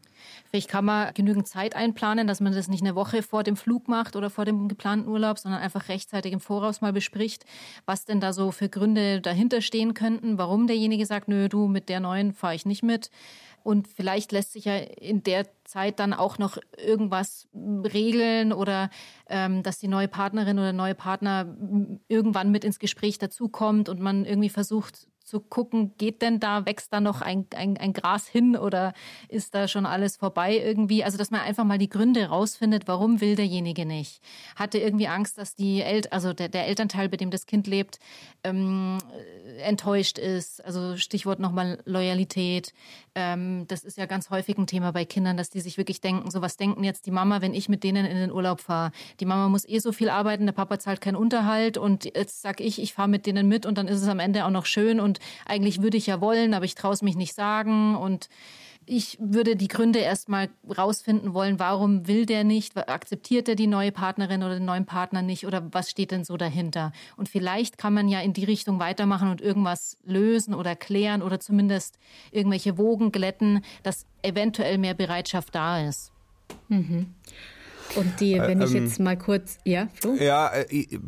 Vielleicht 0.51 0.69
kann 0.69 0.85
man 0.85 1.13
genügend 1.15 1.47
Zeit 1.47 1.77
einplanen, 1.77 2.27
dass 2.27 2.41
man 2.41 2.53
das 2.53 2.69
nicht 2.69 2.83
eine 2.83 2.95
Woche 2.95 3.23
vor 3.23 3.43
dem 3.43 3.57
Flug 3.57 3.89
macht 3.89 4.17
oder 4.17 4.31
vor 4.31 4.45
dem 4.45 4.69
geplanten 4.69 5.09
Urlaub, 5.09 5.39
sondern 5.39 5.61
einfach 5.61 5.89
rechtzeitig 5.89 6.33
im 6.33 6.41
Voraus 6.41 6.81
mal 6.81 6.93
bespricht, 6.93 7.45
was 7.87 8.05
denn 8.05 8.21
da 8.21 8.33
so 8.33 8.51
für 8.51 8.69
Gründe 8.69 9.21
dahinter 9.21 9.61
stehen 9.61 9.95
könnten, 9.95 10.39
warum 10.39 10.67
derjenige 10.67 11.07
sagt, 11.07 11.29
nö, 11.29 11.49
du 11.49 11.69
mit 11.69 11.89
der 11.89 12.01
neuen 12.01 12.33
fahre 12.33 12.55
ich 12.55 12.67
nicht 12.67 12.83
mit. 12.83 13.11
Und 13.69 13.87
vielleicht 13.87 14.33
lässt 14.33 14.55
sich 14.55 14.65
ja 14.65 14.77
in 14.77 15.23
der 15.23 15.45
Zeit 15.65 16.01
dann 16.01 16.15
auch 16.15 16.39
noch 16.39 16.57
irgendwas 16.79 17.49
regeln 17.53 18.55
oder 18.55 18.89
ähm, 19.29 19.63
dass 19.63 19.79
die 19.79 19.89
neue 19.89 20.09
Partnerin 20.09 20.59
oder 20.59 20.73
neue 20.73 20.95
Partner 20.95 21.55
irgendwann 22.09 22.51
mit 22.51 22.65
ins 22.65 22.79
Gespräch 22.79 23.19
dazukommt 23.19 23.91
und 23.91 24.01
man 24.01 24.25
irgendwie 24.25 24.49
versucht 24.49 25.07
zu 25.29 25.41
gucken, 25.41 25.93
geht 25.99 26.23
denn 26.23 26.41
da, 26.41 26.67
wächst 26.67 26.93
da 26.93 27.01
noch 27.01 27.21
ein, 27.21 27.47
ein, 27.55 27.77
ein 27.77 27.93
Gras 27.93 28.27
hin 28.27 28.57
oder 28.57 28.93
ist 29.29 29.55
da 29.55 29.69
schon 29.69 29.87
alles 29.87 30.17
vorbei 30.17 30.57
irgendwie? 30.57 31.05
Also, 31.05 31.19
dass 31.19 31.31
man 31.31 31.43
einfach 31.43 31.65
mal 31.65 31.79
die 31.79 31.89
Gründe 31.89 32.27
rausfindet, 32.27 32.89
warum 32.89 33.21
will 33.21 33.37
derjenige 33.37 33.87
nicht? 33.87 34.23
Hatte 34.57 34.79
irgendwie 34.79 35.09
Angst, 35.09 35.39
dass 35.39 35.55
die 35.55 35.83
El 35.83 36.03
also 36.11 36.33
der, 36.33 36.49
der 36.49 36.67
Elternteil, 36.67 37.09
bei 37.09 37.17
dem 37.17 37.31
das 37.31 37.47
Kind 37.47 37.67
lebt, 37.67 37.99
ähm, 38.45 38.99
enttäuscht 39.63 40.19
ist. 40.19 40.65
Also 40.65 40.97
Stichwort 40.97 41.41
nochmal 41.41 41.79
Loyalität. 41.85 42.73
Ähm, 43.15 43.67
das 43.69 43.85
ist 43.85 43.99
ja 43.99 44.07
ganz 44.07 44.31
häufig 44.31 44.57
ein 44.59 44.67
Thema 44.67 44.93
bei 44.93 45.05
Kindern, 45.05 45.37
dass 45.37 45.51
die 45.51 45.61
sich 45.61 45.77
wirklich 45.77 46.01
denken, 46.01 46.31
so 46.31 46.41
was 46.41 46.57
denken 46.57 46.85
jetzt 46.85 47.07
die 47.07 47.11
Mama, 47.11 47.41
wenn 47.43 47.55
ich 47.55 47.69
mit 47.69 47.85
denen 47.85 48.07
in 48.07 48.17
den 48.17 48.33
Urlaub 48.33 48.61
fahre. 48.61 48.93
Die 49.21 49.27
Mama 49.27 49.49
muss 49.49 49.69
eh 49.69 49.79
so 49.79 49.93
viel 49.93 50.09
arbeiten, 50.09 50.47
der 50.47 50.53
Papa 50.53 50.79
zahlt 50.79 51.01
keinen 51.01 51.17
Unterhalt 51.17 51.77
und 51.77 52.05
jetzt 52.05 52.43
sag 52.43 52.61
ich, 52.61 52.81
ich 52.81 52.95
fahre 52.95 53.09
mit 53.09 53.27
denen 53.27 53.49
mit 53.49 53.67
und 53.67 53.77
dann 53.77 53.89
ist 53.89 54.01
es 54.01 54.09
am 54.09 54.21
Ende 54.21 54.45
auch 54.45 54.51
noch 54.51 54.67
schön 54.67 55.01
und 55.01 55.18
eigentlich 55.47 55.83
würde 55.83 55.97
ich 55.97 56.07
ja 56.07 56.21
wollen, 56.21 56.55
aber 56.55 56.65
ich 56.65 56.75
traue 56.75 56.93
es 56.93 57.03
mich 57.03 57.17
nicht 57.17 57.35
sagen 57.35 57.97
und 57.97 58.29
ich 58.89 59.19
würde 59.21 59.55
die 59.55 59.69
Gründe 59.69 59.99
erstmal 59.99 60.49
rausfinden 60.77 61.35
wollen, 61.35 61.59
warum 61.59 62.09
will 62.09 62.25
der 62.25 62.43
nicht, 62.45 62.77
akzeptiert 62.77 63.49
er 63.49 63.55
die 63.55 63.67
neue 63.67 63.93
Partnerin 63.93 64.43
oder 64.43 64.55
den 64.55 64.65
neuen 64.65 64.87
Partner 64.87 65.21
nicht 65.23 65.47
oder 65.47 65.63
was 65.73 65.91
steht 65.91 66.11
denn 66.11 66.25
so 66.25 66.37
dahinter? 66.37 66.93
Und 67.17 67.29
vielleicht 67.29 67.77
kann 67.77 67.93
man 67.93 68.09
ja 68.09 68.21
in 68.21 68.33
die 68.33 68.45
Richtung 68.45 68.79
weitermachen 68.81 69.29
und 69.29 69.41
irgendwas 69.41 69.99
lösen 70.05 70.55
oder 70.55 70.75
klären 70.75 71.23
oder 71.23 71.39
zumindest 71.39 71.99
irgendwelche 72.31 72.79
Wogen 72.79 73.13
glätten, 73.13 73.63
dass 73.83 74.07
eventuell 74.23 74.79
mehr 74.79 74.95
Bereitschaft 74.95 75.55
da 75.55 75.87
ist. 75.87 76.11
Mhm. 76.69 77.15
Und 77.95 78.21
die, 78.21 78.39
wenn 78.39 78.61
ich 78.61 78.75
ähm, 78.75 78.85
jetzt 78.85 79.01
mal 79.01 79.17
kurz, 79.17 79.59
ja, 79.65 79.89
Flo? 79.95 80.15
Ja, 80.15 80.53
äh, 80.55 80.99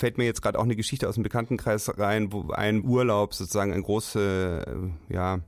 fällt 0.00 0.18
mir 0.18 0.24
jetzt 0.24 0.40
gerade 0.42 0.58
auch 0.58 0.64
eine 0.64 0.76
Geschichte 0.76 1.08
aus 1.08 1.14
dem 1.14 1.22
Bekanntenkreis 1.22 1.98
rein, 1.98 2.32
wo 2.32 2.50
ein 2.50 2.84
Urlaub 2.84 3.34
sozusagen 3.34 3.72
ein 3.72 3.82
große, 3.82 4.64
äh, 5.08 5.14
ja, 5.14 5.40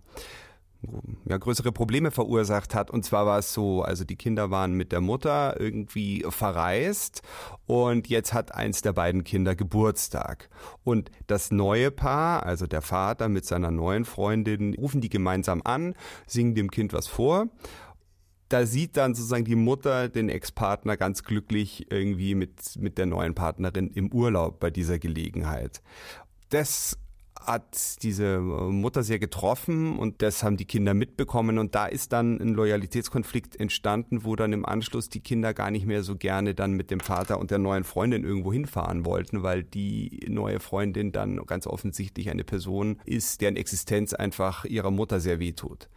ja, 1.26 1.38
größere 1.38 1.72
Probleme 1.72 2.10
verursacht 2.10 2.74
hat. 2.74 2.90
Und 2.90 3.04
zwar 3.04 3.24
war 3.24 3.38
es 3.38 3.54
so, 3.54 3.82
also 3.82 4.04
die 4.04 4.16
Kinder 4.16 4.50
waren 4.50 4.74
mit 4.74 4.92
der 4.92 5.00
Mutter 5.00 5.58
irgendwie 5.58 6.26
verreist 6.28 7.22
und 7.66 8.08
jetzt 8.08 8.32
hat 8.32 8.54
eins 8.54 8.82
der 8.82 8.92
beiden 8.92 9.24
Kinder 9.24 9.54
Geburtstag. 9.54 10.50
Und 10.84 11.10
das 11.28 11.50
neue 11.50 11.90
Paar, 11.90 12.44
also 12.44 12.66
der 12.66 12.82
Vater 12.82 13.28
mit 13.28 13.46
seiner 13.46 13.70
neuen 13.70 14.04
Freundin, 14.04 14.74
rufen 14.74 15.00
die 15.00 15.08
gemeinsam 15.08 15.62
an, 15.64 15.94
singen 16.26 16.54
dem 16.54 16.70
Kind 16.70 16.92
was 16.92 17.06
vor 17.06 17.46
da 18.52 18.66
sieht 18.66 18.96
dann 18.98 19.14
sozusagen 19.14 19.44
die 19.44 19.56
Mutter 19.56 20.08
den 20.08 20.28
Ex-Partner 20.28 20.98
ganz 20.98 21.24
glücklich 21.24 21.90
irgendwie 21.90 22.34
mit, 22.34 22.76
mit 22.78 22.98
der 22.98 23.06
neuen 23.06 23.34
Partnerin 23.34 23.88
im 23.88 24.12
Urlaub 24.12 24.60
bei 24.60 24.70
dieser 24.70 24.98
Gelegenheit. 24.98 25.80
Das 26.50 26.98
hat 27.46 28.02
diese 28.02 28.40
Mutter 28.40 29.02
sehr 29.02 29.18
getroffen 29.18 29.98
und 29.98 30.22
das 30.22 30.42
haben 30.42 30.56
die 30.56 30.64
Kinder 30.64 30.94
mitbekommen 30.94 31.58
und 31.58 31.74
da 31.74 31.86
ist 31.86 32.12
dann 32.12 32.40
ein 32.40 32.54
Loyalitätskonflikt 32.54 33.58
entstanden, 33.58 34.24
wo 34.24 34.36
dann 34.36 34.52
im 34.52 34.64
Anschluss 34.64 35.08
die 35.08 35.20
Kinder 35.20 35.54
gar 35.54 35.70
nicht 35.70 35.86
mehr 35.86 36.02
so 36.02 36.16
gerne 36.16 36.54
dann 36.54 36.72
mit 36.72 36.90
dem 36.90 37.00
Vater 37.00 37.38
und 37.38 37.50
der 37.50 37.58
neuen 37.58 37.84
Freundin 37.84 38.24
irgendwo 38.24 38.52
hinfahren 38.52 39.04
wollten, 39.04 39.42
weil 39.42 39.62
die 39.62 40.26
neue 40.28 40.60
Freundin 40.60 41.12
dann 41.12 41.44
ganz 41.46 41.66
offensichtlich 41.66 42.30
eine 42.30 42.44
Person 42.44 43.00
ist, 43.04 43.40
deren 43.40 43.56
Existenz 43.56 44.12
einfach 44.14 44.64
ihrer 44.64 44.90
Mutter 44.90 45.20
sehr 45.20 45.38
wehtut. 45.38 45.88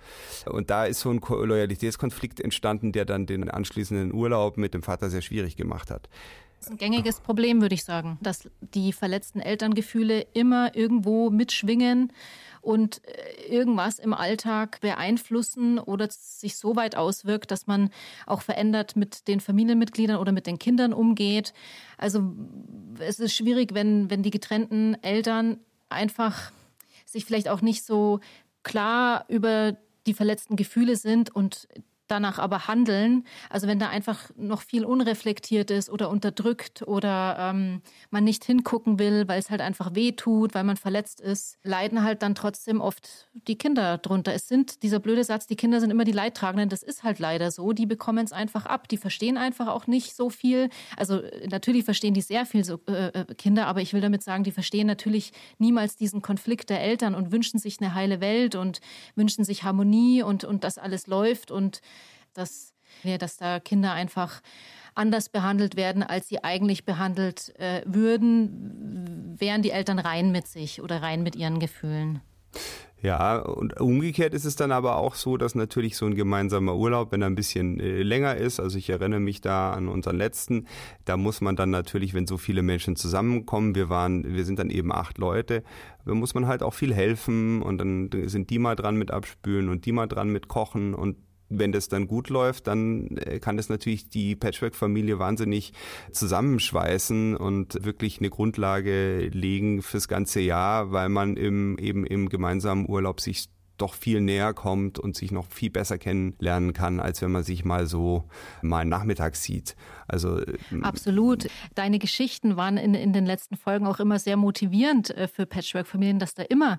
Und 0.45 0.69
da 0.69 0.85
ist 0.85 0.99
so 0.99 1.09
ein 1.11 1.19
Loyalitätskonflikt 1.19 2.39
entstanden, 2.39 2.91
der 2.91 3.05
dann 3.05 3.25
den 3.25 3.49
anschließenden 3.49 4.13
Urlaub 4.13 4.57
mit 4.57 4.73
dem 4.73 4.83
Vater 4.83 5.09
sehr 5.09 5.21
schwierig 5.21 5.55
gemacht 5.55 5.91
hat. 5.91 6.09
Das 6.59 6.67
ist 6.67 6.71
ein 6.71 6.77
gängiges 6.77 7.19
Problem, 7.19 7.61
würde 7.61 7.75
ich 7.75 7.83
sagen, 7.83 8.17
dass 8.21 8.49
die 8.61 8.93
verletzten 8.93 9.39
Elterngefühle 9.39 10.21
immer 10.33 10.75
irgendwo 10.75 11.29
mitschwingen 11.29 12.11
und 12.65 13.01
äh, 13.05 13.53
irgendwas 13.53 13.99
im 13.99 14.13
Alltag 14.13 14.81
beeinflussen 14.81 15.77
oder 15.77 16.07
sich 16.09 16.57
so 16.57 16.75
weit 16.75 16.95
auswirkt, 16.95 17.51
dass 17.51 17.67
man 17.67 17.91
auch 18.25 18.41
verändert 18.41 18.95
mit 18.95 19.27
den 19.27 19.39
Familienmitgliedern 19.39 20.17
oder 20.17 20.31
mit 20.31 20.47
den 20.47 20.57
Kindern 20.57 20.91
umgeht. 20.91 21.53
Also 21.97 22.33
es 22.99 23.19
ist 23.19 23.35
schwierig, 23.35 23.75
wenn, 23.75 24.09
wenn 24.09 24.23
die 24.23 24.31
getrennten 24.31 24.95
Eltern 25.03 25.59
einfach 25.89 26.51
sich 27.05 27.25
vielleicht 27.25 27.49
auch 27.49 27.61
nicht 27.61 27.83
so 27.83 28.19
klar 28.63 29.25
über 29.27 29.77
die 30.07 30.13
verletzten 30.13 30.55
Gefühle 30.55 30.95
sind 30.95 31.33
und 31.35 31.67
danach 32.07 32.39
aber 32.39 32.67
handeln. 32.67 33.25
Also 33.49 33.67
wenn 33.67 33.79
da 33.79 33.89
einfach 33.89 34.29
noch 34.35 34.61
viel 34.61 34.85
unreflektiert 34.85 35.71
ist 35.71 35.89
oder 35.89 36.09
unterdrückt 36.09 36.83
oder 36.83 37.37
ähm, 37.39 37.81
man 38.09 38.23
nicht 38.23 38.45
hingucken 38.45 38.99
will, 38.99 39.27
weil 39.27 39.39
es 39.39 39.49
halt 39.49 39.61
einfach 39.61 39.95
weh 39.95 40.11
tut, 40.11 40.53
weil 40.53 40.63
man 40.63 40.77
verletzt 40.77 41.21
ist, 41.21 41.57
leiden 41.63 42.03
halt 42.03 42.21
dann 42.21 42.35
trotzdem 42.35 42.81
oft 42.81 43.27
die 43.33 43.57
Kinder 43.57 43.97
drunter. 43.97 44.33
Es 44.33 44.47
sind, 44.47 44.83
dieser 44.83 44.99
blöde 44.99 45.23
Satz, 45.23 45.47
die 45.47 45.55
Kinder 45.55 45.79
sind 45.79 45.91
immer 45.91 46.03
die 46.03 46.11
Leidtragenden, 46.11 46.69
das 46.69 46.83
ist 46.83 47.03
halt 47.03 47.19
leider 47.19 47.51
so. 47.51 47.73
Die 47.73 47.85
bekommen 47.85 48.25
es 48.25 48.31
einfach 48.31 48.65
ab. 48.65 48.87
Die 48.87 48.97
verstehen 48.97 49.37
einfach 49.37 49.67
auch 49.67 49.87
nicht 49.87 50.15
so 50.15 50.29
viel. 50.29 50.69
Also 50.97 51.21
natürlich 51.49 51.85
verstehen 51.85 52.13
die 52.13 52.21
sehr 52.21 52.45
viel 52.45 52.63
so, 52.63 52.79
äh, 52.87 53.07
äh, 53.07 53.25
Kinder, 53.35 53.67
aber 53.67 53.81
ich 53.81 53.93
will 53.93 54.01
damit 54.01 54.23
sagen, 54.23 54.43
die 54.43 54.51
verstehen 54.51 54.87
natürlich 54.87 55.31
niemals 55.57 55.95
diesen 55.95 56.21
Konflikt 56.21 56.69
der 56.69 56.81
Eltern 56.81 57.15
und 57.15 57.31
wünschen 57.31 57.59
sich 57.59 57.81
eine 57.81 57.93
heile 57.93 58.21
Welt 58.21 58.55
und 58.55 58.79
wünschen 59.15 59.43
sich 59.43 59.63
Harmonie 59.63 60.23
und, 60.23 60.43
und 60.43 60.63
dass 60.63 60.77
alles 60.77 61.07
läuft 61.07 61.51
und 61.51 61.81
dass, 62.37 62.73
ja, 63.03 63.17
dass 63.17 63.37
da 63.37 63.59
Kinder 63.59 63.93
einfach 63.93 64.41
anders 64.93 65.29
behandelt 65.29 65.75
werden, 65.75 66.03
als 66.03 66.29
sie 66.29 66.43
eigentlich 66.43 66.85
behandelt 66.85 67.53
äh, 67.59 67.81
würden, 67.85 69.35
wären 69.37 69.61
die 69.61 69.71
Eltern 69.71 69.99
rein 69.99 70.31
mit 70.31 70.47
sich 70.47 70.81
oder 70.81 71.01
rein 71.01 71.23
mit 71.23 71.35
ihren 71.35 71.59
Gefühlen. 71.59 72.21
Ja, 73.01 73.37
und 73.37 73.79
umgekehrt 73.79 74.33
ist 74.33 74.45
es 74.45 74.55
dann 74.55 74.71
aber 74.71 74.95
auch 74.95 75.13
so, 75.13 75.37
dass 75.37 75.53
natürlich 75.53 75.95
so 75.95 76.07
ein 76.07 76.15
gemeinsamer 76.15 76.75
Urlaub, 76.75 77.11
wenn 77.11 77.21
er 77.21 77.27
ein 77.27 77.35
bisschen 77.35 77.79
äh, 77.79 78.01
länger 78.01 78.35
ist, 78.35 78.59
also 78.59 78.79
ich 78.79 78.89
erinnere 78.89 79.19
mich 79.19 79.41
da 79.41 79.73
an 79.73 79.89
unseren 79.89 80.17
letzten, 80.17 80.65
da 81.03 81.15
muss 81.15 81.39
man 81.39 81.55
dann 81.55 81.69
natürlich, 81.69 82.15
wenn 82.15 82.25
so 82.25 82.37
viele 82.37 82.63
Menschen 82.63 82.95
zusammenkommen, 82.95 83.75
wir 83.75 83.89
waren, 83.89 84.33
wir 84.33 84.43
sind 84.43 84.57
dann 84.57 84.71
eben 84.71 84.91
acht 84.91 85.19
Leute, 85.19 85.63
da 86.05 86.15
muss 86.15 86.33
man 86.33 86.47
halt 86.47 86.63
auch 86.63 86.73
viel 86.73 86.95
helfen 86.95 87.61
und 87.61 87.77
dann 87.77 88.09
sind 88.25 88.49
die 88.49 88.57
mal 88.57 88.75
dran 88.75 88.95
mit 88.95 89.11
abspülen 89.11 89.69
und 89.69 89.85
die 89.85 89.91
mal 89.91 90.07
dran 90.07 90.29
mit 90.29 90.47
kochen 90.47 90.95
und 90.95 91.17
wenn 91.49 91.71
das 91.71 91.89
dann 91.89 92.07
gut 92.07 92.29
läuft, 92.29 92.67
dann 92.67 93.17
äh, 93.17 93.39
kann 93.39 93.57
das 93.57 93.69
natürlich 93.69 94.09
die 94.09 94.35
Patchwork-Familie 94.35 95.19
wahnsinnig 95.19 95.73
zusammenschweißen 96.11 97.35
und 97.35 97.83
wirklich 97.85 98.19
eine 98.19 98.29
Grundlage 98.29 99.27
legen 99.27 99.81
fürs 99.81 100.07
ganze 100.07 100.41
Jahr, 100.41 100.91
weil 100.91 101.09
man 101.09 101.37
im, 101.37 101.77
eben 101.77 102.05
im 102.05 102.29
gemeinsamen 102.29 102.89
Urlaub 102.89 103.21
sich 103.21 103.49
doch 103.77 103.93
viel 103.93 104.21
näher 104.21 104.53
kommt 104.53 104.99
und 104.99 105.15
sich 105.15 105.31
noch 105.31 105.47
viel 105.47 105.69
besser 105.69 105.97
kennenlernen 105.97 106.73
kann, 106.73 106.99
als 106.99 107.21
wenn 107.21 107.31
man 107.31 107.43
sich 107.43 107.65
mal 107.65 107.87
so 107.87 108.25
mal 108.61 108.85
nachmittags 108.85 109.43
sieht. 109.43 109.75
Also 110.07 110.39
ähm, 110.71 110.83
absolut. 110.83 111.47
Deine 111.73 111.99
Geschichten 111.99 112.57
waren 112.57 112.77
in, 112.77 112.93
in 112.93 113.13
den 113.13 113.25
letzten 113.25 113.57
Folgen 113.57 113.87
auch 113.87 113.99
immer 113.99 114.19
sehr 114.19 114.37
motivierend 114.37 115.09
äh, 115.11 115.27
für 115.27 115.45
Patchwork-Familien, 115.45 116.19
dass 116.19 116.35
da 116.35 116.43
immer 116.43 116.77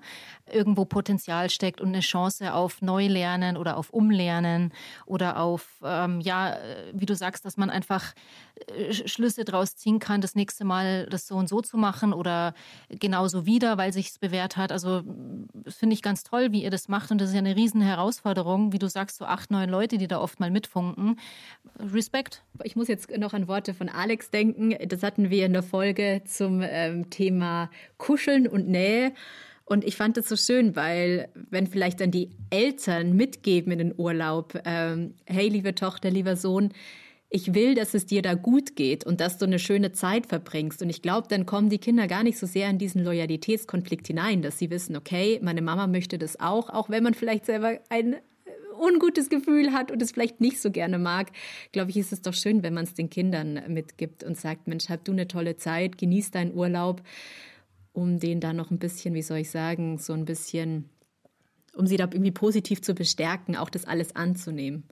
irgendwo 0.51 0.85
Potenzial 0.85 1.49
steckt 1.49 1.81
und 1.81 1.89
eine 1.89 1.99
Chance 1.99 2.53
auf 2.53 2.81
Neulernen 2.81 3.57
oder 3.57 3.77
auf 3.77 3.89
Umlernen 3.89 4.73
oder 5.05 5.39
auf 5.39 5.67
ähm, 5.83 6.21
ja, 6.21 6.53
äh, 6.53 6.91
wie 6.93 7.05
du 7.05 7.15
sagst, 7.15 7.45
dass 7.45 7.57
man 7.57 7.69
einfach 7.69 8.13
äh, 8.75 8.93
Schlüsse 8.93 9.43
draus 9.43 9.75
ziehen 9.75 9.99
kann, 9.99 10.21
das 10.21 10.35
nächste 10.35 10.63
Mal 10.63 11.07
das 11.07 11.27
so 11.27 11.35
und 11.35 11.49
so 11.49 11.61
zu 11.61 11.77
machen 11.77 12.13
oder 12.13 12.53
genauso 12.89 13.45
wieder, 13.45 13.77
weil 13.77 13.93
sich 13.93 14.09
es 14.09 14.19
bewährt 14.19 14.57
hat. 14.57 14.71
Also 14.71 15.03
finde 15.67 15.93
ich 15.93 16.01
ganz 16.01 16.23
toll, 16.23 16.51
wie 16.51 16.63
ihr 16.63 16.71
das 16.71 16.86
macht 16.89 17.11
und 17.11 17.19
das 17.19 17.29
ist 17.29 17.33
ja 17.33 17.39
eine 17.39 17.55
riesen 17.55 17.81
Herausforderung, 17.81 18.73
wie 18.73 18.79
du 18.79 18.89
sagst, 18.89 19.17
so 19.17 19.25
acht, 19.25 19.51
neun 19.51 19.69
Leute, 19.69 19.97
die 19.97 20.07
da 20.07 20.19
oft 20.19 20.39
mal 20.39 20.51
mitfunken. 20.51 21.19
Respekt. 21.79 22.43
Ich 22.63 22.75
muss 22.75 22.87
jetzt 22.87 23.09
noch 23.17 23.33
an 23.33 23.47
Worte 23.47 23.73
von 23.73 23.89
Alex 23.89 24.29
denken. 24.29 24.75
Das 24.87 25.03
hatten 25.03 25.29
wir 25.29 25.45
in 25.45 25.53
der 25.53 25.63
Folge 25.63 26.21
zum 26.25 26.61
ähm, 26.63 27.09
Thema 27.09 27.69
Kuscheln 27.97 28.47
und 28.47 28.67
Nähe. 28.67 29.13
Und 29.65 29.83
ich 29.83 29.97
fand 29.97 30.15
das 30.15 30.29
so 30.29 30.37
schön, 30.37 30.77
weil 30.77 31.27
wenn 31.33 31.67
vielleicht 31.67 31.99
dann 31.99 32.09
die 32.09 32.29
Eltern 32.49 33.17
mitgeben 33.17 33.73
in 33.73 33.79
den 33.79 33.93
Urlaub, 33.97 34.57
ähm, 34.63 35.15
hey, 35.25 35.49
liebe 35.49 35.75
Tochter, 35.75 36.09
lieber 36.09 36.37
Sohn, 36.37 36.71
ich 37.29 37.53
will, 37.53 37.75
dass 37.75 37.93
es 37.93 38.05
dir 38.05 38.21
da 38.21 38.35
gut 38.35 38.75
geht 38.75 39.05
und 39.05 39.19
dass 39.19 39.37
du 39.37 39.45
eine 39.45 39.59
schöne 39.59 39.91
Zeit 39.91 40.27
verbringst. 40.27 40.81
Und 40.81 40.89
ich 40.89 41.01
glaube, 41.01 41.27
dann 41.27 41.45
kommen 41.45 41.69
die 41.69 41.77
Kinder 41.77 42.07
gar 42.07 42.23
nicht 42.23 42.37
so 42.37 42.47
sehr 42.47 42.69
in 42.69 42.77
diesen 42.77 43.03
Loyalitätskonflikt 43.03 44.07
hinein, 44.07 44.41
dass 44.41 44.57
sie 44.57 44.69
wissen, 44.69 44.95
okay, 44.95 45.39
meine 45.43 45.61
Mama 45.61 45.87
möchte 45.87 46.17
das 46.17 46.39
auch, 46.39 46.69
auch 46.69 46.89
wenn 46.89 47.03
man 47.03 47.13
vielleicht 47.13 47.45
selber 47.45 47.79
ein 47.89 48.15
ungutes 48.79 49.29
Gefühl 49.29 49.73
hat 49.73 49.91
und 49.91 50.01
es 50.01 50.11
vielleicht 50.11 50.39
nicht 50.39 50.61
so 50.61 50.71
gerne 50.71 50.99
mag, 50.99 51.31
glaube 51.71 51.89
ich, 51.89 51.97
ist 51.97 52.13
es 52.13 52.21
doch 52.21 52.33
schön, 52.33 52.63
wenn 52.63 52.73
man 52.73 52.85
es 52.85 52.93
den 52.93 53.09
Kindern 53.09 53.61
mitgibt 53.67 54.23
und 54.23 54.37
sagt, 54.37 54.67
Mensch, 54.67 54.87
hab 54.89 55.03
du 55.03 55.11
eine 55.11 55.27
tolle 55.27 55.57
Zeit, 55.57 55.97
genieß 55.97 56.31
deinen 56.31 56.53
Urlaub, 56.53 57.01
um 57.91 58.19
den 58.19 58.39
da 58.39 58.53
noch 58.53 58.71
ein 58.71 58.79
bisschen, 58.79 59.15
wie 59.15 59.23
soll 59.23 59.39
ich 59.39 59.49
sagen, 59.49 59.97
so 59.97 60.13
ein 60.13 60.25
bisschen, 60.25 60.89
um 61.77 61.87
sie 61.87 61.97
da 61.97 62.05
irgendwie 62.05 62.31
positiv 62.31 62.81
zu 62.81 62.93
bestärken, 62.93 63.55
auch 63.55 63.69
das 63.69 63.85
alles 63.85 64.15
anzunehmen. 64.15 64.83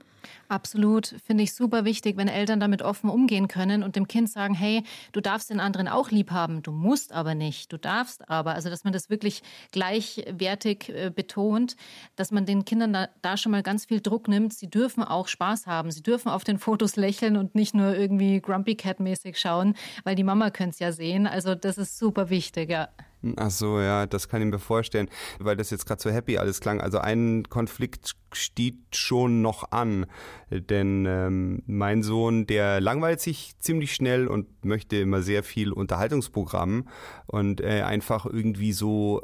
Absolut, 0.48 1.14
finde 1.24 1.42
ich 1.42 1.54
super 1.54 1.84
wichtig, 1.84 2.16
wenn 2.16 2.28
Eltern 2.28 2.60
damit 2.60 2.82
offen 2.82 3.10
umgehen 3.10 3.48
können 3.48 3.82
und 3.82 3.96
dem 3.96 4.06
Kind 4.06 4.30
sagen, 4.30 4.54
hey, 4.54 4.84
du 5.12 5.20
darfst 5.20 5.50
den 5.50 5.60
anderen 5.60 5.88
auch 5.88 6.10
lieb 6.10 6.30
haben, 6.30 6.62
du 6.62 6.72
musst 6.72 7.12
aber 7.12 7.34
nicht, 7.34 7.72
du 7.72 7.78
darfst 7.78 8.28
aber. 8.28 8.54
Also, 8.54 8.70
dass 8.70 8.84
man 8.84 8.92
das 8.92 9.10
wirklich 9.10 9.42
gleichwertig 9.72 10.88
äh, 10.90 11.10
betont, 11.14 11.76
dass 12.14 12.30
man 12.30 12.46
den 12.46 12.64
Kindern 12.64 12.92
da, 12.92 13.08
da, 13.22 13.36
schon 13.36 13.52
mal 13.52 13.62
ganz 13.62 13.86
viel 13.86 14.00
Druck 14.00 14.28
nimmt. 14.28 14.52
Sie 14.52 14.70
dürfen 14.70 15.02
auch 15.02 15.28
Spaß 15.28 15.66
haben, 15.66 15.90
sie 15.90 16.02
dürfen 16.02 16.28
auf 16.28 16.44
den 16.44 16.58
Fotos 16.58 16.96
lächeln 16.96 17.36
und 17.36 17.54
nicht 17.54 17.74
nur 17.74 17.96
irgendwie 17.96 18.40
Grumpy 18.40 18.76
Cat 18.76 19.00
mäßig 19.00 19.38
schauen, 19.38 19.74
weil 20.04 20.14
die 20.14 20.24
Mama 20.24 20.50
könnte 20.50 20.74
es 20.74 20.78
ja 20.78 20.92
sehen. 20.92 21.26
Also, 21.26 21.54
das 21.54 21.78
ist 21.78 21.98
super 21.98 22.30
wichtig, 22.30 22.70
ja. 22.70 22.88
Ach 23.36 23.50
so, 23.50 23.80
ja, 23.80 24.06
das 24.06 24.28
kann 24.28 24.42
ich 24.42 24.48
mir 24.48 24.58
vorstellen, 24.58 25.08
weil 25.38 25.56
das 25.56 25.70
jetzt 25.70 25.86
gerade 25.86 26.02
so 26.02 26.10
happy 26.10 26.38
alles 26.38 26.60
klang. 26.60 26.80
Also 26.80 26.98
ein 26.98 27.44
Konflikt 27.48 28.14
steht 28.32 28.94
schon 28.94 29.42
noch 29.42 29.70
an, 29.72 30.06
denn 30.50 31.06
ähm, 31.06 31.62
mein 31.66 32.02
Sohn, 32.02 32.46
der 32.46 32.80
langweilt 32.80 33.20
sich 33.20 33.58
ziemlich 33.58 33.94
schnell 33.94 34.26
und 34.28 34.64
möchte 34.64 34.96
immer 34.96 35.22
sehr 35.22 35.42
viel 35.42 35.72
Unterhaltungsprogramm 35.72 36.88
und 37.26 37.60
äh, 37.60 37.82
einfach 37.82 38.26
irgendwie 38.26 38.72
so 38.72 39.22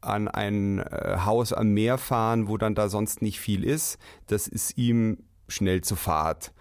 an 0.00 0.28
ein 0.28 0.78
äh, 0.78 1.18
Haus 1.24 1.52
am 1.52 1.68
Meer 1.68 1.98
fahren, 1.98 2.48
wo 2.48 2.56
dann 2.56 2.74
da 2.74 2.88
sonst 2.88 3.22
nicht 3.22 3.40
viel 3.40 3.64
ist. 3.64 3.98
Das 4.26 4.48
ist 4.48 4.76
ihm 4.76 5.18
schnell 5.48 5.82
zu 5.82 5.96
fad. 5.96 6.52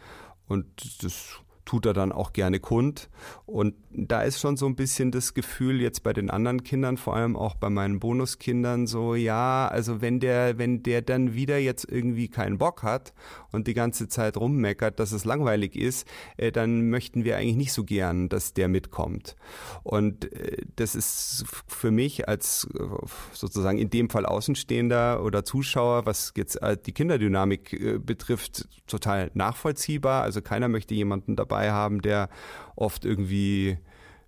Und 0.47 1.03
das 1.03 1.39
tut 1.65 1.85
er 1.85 1.93
dann 1.93 2.11
auch 2.11 2.33
gerne 2.33 2.59
kund. 2.59 3.09
Und 3.45 3.75
da 3.91 4.23
ist 4.23 4.39
schon 4.39 4.57
so 4.57 4.65
ein 4.65 4.75
bisschen 4.75 5.11
das 5.11 5.33
Gefühl 5.33 5.79
jetzt 5.79 6.03
bei 6.03 6.13
den 6.13 6.29
anderen 6.29 6.63
Kindern, 6.63 6.97
vor 6.97 7.15
allem 7.15 7.35
auch 7.35 7.55
bei 7.55 7.69
meinen 7.69 7.99
Bonuskindern, 7.99 8.87
so 8.87 9.15
ja, 9.15 9.67
also 9.67 10.01
wenn 10.01 10.19
der, 10.19 10.57
wenn 10.57 10.83
der 10.83 11.01
dann 11.01 11.33
wieder 11.33 11.57
jetzt 11.57 11.89
irgendwie 11.89 12.27
keinen 12.27 12.57
Bock 12.57 12.83
hat 12.83 13.13
und 13.51 13.67
die 13.67 13.73
ganze 13.73 14.07
Zeit 14.07 14.35
rummeckert, 14.35 14.99
dass 14.99 15.11
es 15.11 15.25
langweilig 15.25 15.75
ist, 15.75 16.07
äh, 16.37 16.51
dann 16.51 16.89
möchten 16.89 17.23
wir 17.23 17.37
eigentlich 17.37 17.55
nicht 17.55 17.73
so 17.73 17.83
gern, 17.83 18.29
dass 18.29 18.53
der 18.53 18.67
mitkommt. 18.67 19.35
Und 19.83 20.33
äh, 20.33 20.63
das 20.75 20.95
ist 20.95 21.45
für 21.67 21.91
mich 21.91 22.27
als 22.27 22.67
äh, 22.73 22.83
sozusagen 23.31 23.77
in 23.77 23.89
dem 23.89 24.09
Fall 24.09 24.25
Außenstehender 24.25 25.23
oder 25.23 25.45
Zuschauer, 25.45 26.05
was 26.05 26.33
jetzt 26.35 26.61
äh, 26.61 26.77
die 26.83 26.93
Kinderdynamik 26.93 27.73
äh, 27.73 27.99
betrifft, 27.99 28.67
total 28.87 29.31
nachvollziehbar. 29.33 30.23
Also 30.23 30.41
keiner 30.41 30.67
möchte 30.67 30.93
jemanden 30.93 31.35
dabei 31.35 31.52
dabei 31.53 31.71
haben, 31.71 32.01
der 32.01 32.29
oft 32.75 33.05
irgendwie 33.05 33.77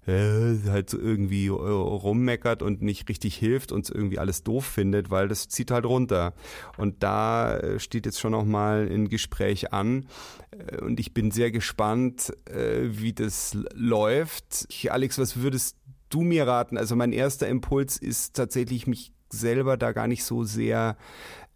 äh, 0.07 0.69
halt 0.69 0.93
irgendwie 0.93 1.47
äh, 1.47 1.51
rummeckert 1.51 2.61
und 2.61 2.83
nicht 2.83 3.09
richtig 3.09 3.35
hilft 3.35 3.71
und 3.71 3.89
irgendwie 3.89 4.19
alles 4.19 4.43
doof 4.43 4.63
findet, 4.65 5.09
weil 5.09 5.27
das 5.27 5.47
zieht 5.47 5.71
halt 5.71 5.85
runter. 5.85 6.33
Und 6.77 7.01
da 7.01 7.57
äh, 7.57 7.79
steht 7.79 8.05
jetzt 8.05 8.19
schon 8.19 8.33
noch 8.33 8.45
mal 8.45 8.87
ein 8.87 9.09
Gespräch 9.09 9.73
an 9.73 10.05
äh, 10.51 10.77
und 10.81 10.99
ich 10.99 11.13
bin 11.13 11.31
sehr 11.31 11.51
gespannt, 11.51 12.33
wie 12.47 13.13
das 13.13 13.57
läuft. 13.73 14.67
Alex, 14.89 15.17
was 15.17 15.37
würdest 15.37 15.77
du 16.09 16.21
mir 16.21 16.45
raten? 16.45 16.77
Also 16.77 16.95
mein 16.95 17.11
erster 17.11 17.47
Impuls 17.47 17.97
ist 17.97 18.35
tatsächlich, 18.35 18.85
mich 18.85 19.11
selber 19.29 19.75
da 19.77 19.91
gar 19.91 20.07
nicht 20.07 20.23
so 20.23 20.43
sehr 20.43 20.97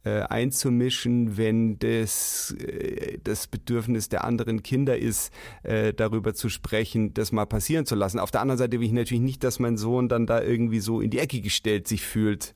äh, 0.03 0.21
einzumischen, 0.21 1.37
wenn 1.37 1.77
das 1.79 2.55
äh, 2.59 3.17
das 3.23 3.47
Bedürfnis 3.47 4.09
der 4.09 4.23
anderen 4.23 4.63
Kinder 4.63 4.97
ist, 4.97 5.33
äh, 5.63 5.93
darüber 5.93 6.33
zu 6.33 6.49
sprechen, 6.49 7.13
das 7.13 7.31
mal 7.31 7.45
passieren 7.45 7.85
zu 7.85 7.95
lassen. 7.95 8.19
Auf 8.19 8.31
der 8.31 8.41
anderen 8.41 8.57
Seite 8.57 8.79
will 8.79 8.87
ich 8.87 8.93
natürlich 8.93 9.23
nicht, 9.23 9.43
dass 9.43 9.59
mein 9.59 9.77
Sohn 9.77 10.09
dann 10.09 10.25
da 10.25 10.41
irgendwie 10.41 10.79
so 10.79 11.01
in 11.01 11.09
die 11.09 11.19
Ecke 11.19 11.41
gestellt 11.41 11.87
sich 11.87 12.05
fühlt. 12.05 12.55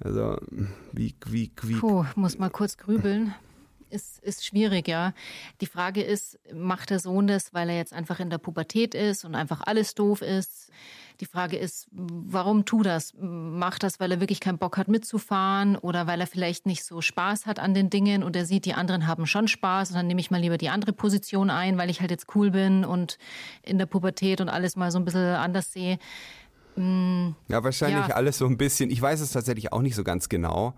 Also 0.00 0.36
wie 0.92 1.14
wie 1.26 1.50
wie. 1.62 1.74
Puh, 1.74 2.04
muss 2.14 2.38
mal 2.38 2.50
kurz 2.50 2.76
grübeln 2.76 3.34
ist, 3.90 4.18
ist 4.22 4.44
schwierig, 4.44 4.88
ja. 4.88 5.12
Die 5.60 5.66
Frage 5.66 6.02
ist, 6.02 6.38
macht 6.52 6.90
der 6.90 7.00
Sohn 7.00 7.26
das, 7.26 7.54
weil 7.54 7.68
er 7.68 7.76
jetzt 7.76 7.92
einfach 7.92 8.20
in 8.20 8.30
der 8.30 8.38
Pubertät 8.38 8.94
ist 8.94 9.24
und 9.24 9.34
einfach 9.34 9.62
alles 9.64 9.94
doof 9.94 10.22
ist? 10.22 10.70
Die 11.20 11.26
Frage 11.26 11.56
ist, 11.56 11.88
warum 11.92 12.64
tu 12.64 12.82
das? 12.82 13.14
Macht 13.18 13.82
das, 13.82 14.00
weil 14.00 14.12
er 14.12 14.20
wirklich 14.20 14.40
keinen 14.40 14.58
Bock 14.58 14.76
hat 14.76 14.88
mitzufahren 14.88 15.76
oder 15.76 16.06
weil 16.06 16.20
er 16.20 16.26
vielleicht 16.26 16.66
nicht 16.66 16.84
so 16.84 17.00
Spaß 17.00 17.46
hat 17.46 17.58
an 17.58 17.74
den 17.74 17.90
Dingen 17.90 18.22
und 18.22 18.36
er 18.36 18.44
sieht, 18.44 18.64
die 18.66 18.74
anderen 18.74 19.06
haben 19.06 19.26
schon 19.26 19.48
Spaß 19.48 19.90
und 19.90 19.96
dann 19.96 20.06
nehme 20.06 20.20
ich 20.20 20.30
mal 20.30 20.40
lieber 20.40 20.58
die 20.58 20.68
andere 20.68 20.92
Position 20.92 21.50
ein, 21.50 21.78
weil 21.78 21.90
ich 21.90 22.00
halt 22.00 22.10
jetzt 22.10 22.34
cool 22.34 22.50
bin 22.50 22.84
und 22.84 23.18
in 23.62 23.78
der 23.78 23.86
Pubertät 23.86 24.40
und 24.40 24.48
alles 24.48 24.76
mal 24.76 24.90
so 24.90 24.98
ein 24.98 25.04
bisschen 25.04 25.34
anders 25.34 25.72
sehe. 25.72 25.98
Mm, 26.76 27.30
ja, 27.48 27.64
wahrscheinlich 27.64 28.08
ja. 28.08 28.14
alles 28.14 28.36
so 28.36 28.46
ein 28.46 28.58
bisschen. 28.58 28.90
Ich 28.90 29.00
weiß 29.00 29.20
es 29.20 29.32
tatsächlich 29.32 29.72
auch 29.72 29.80
nicht 29.80 29.94
so 29.94 30.04
ganz 30.04 30.28
genau, 30.28 30.74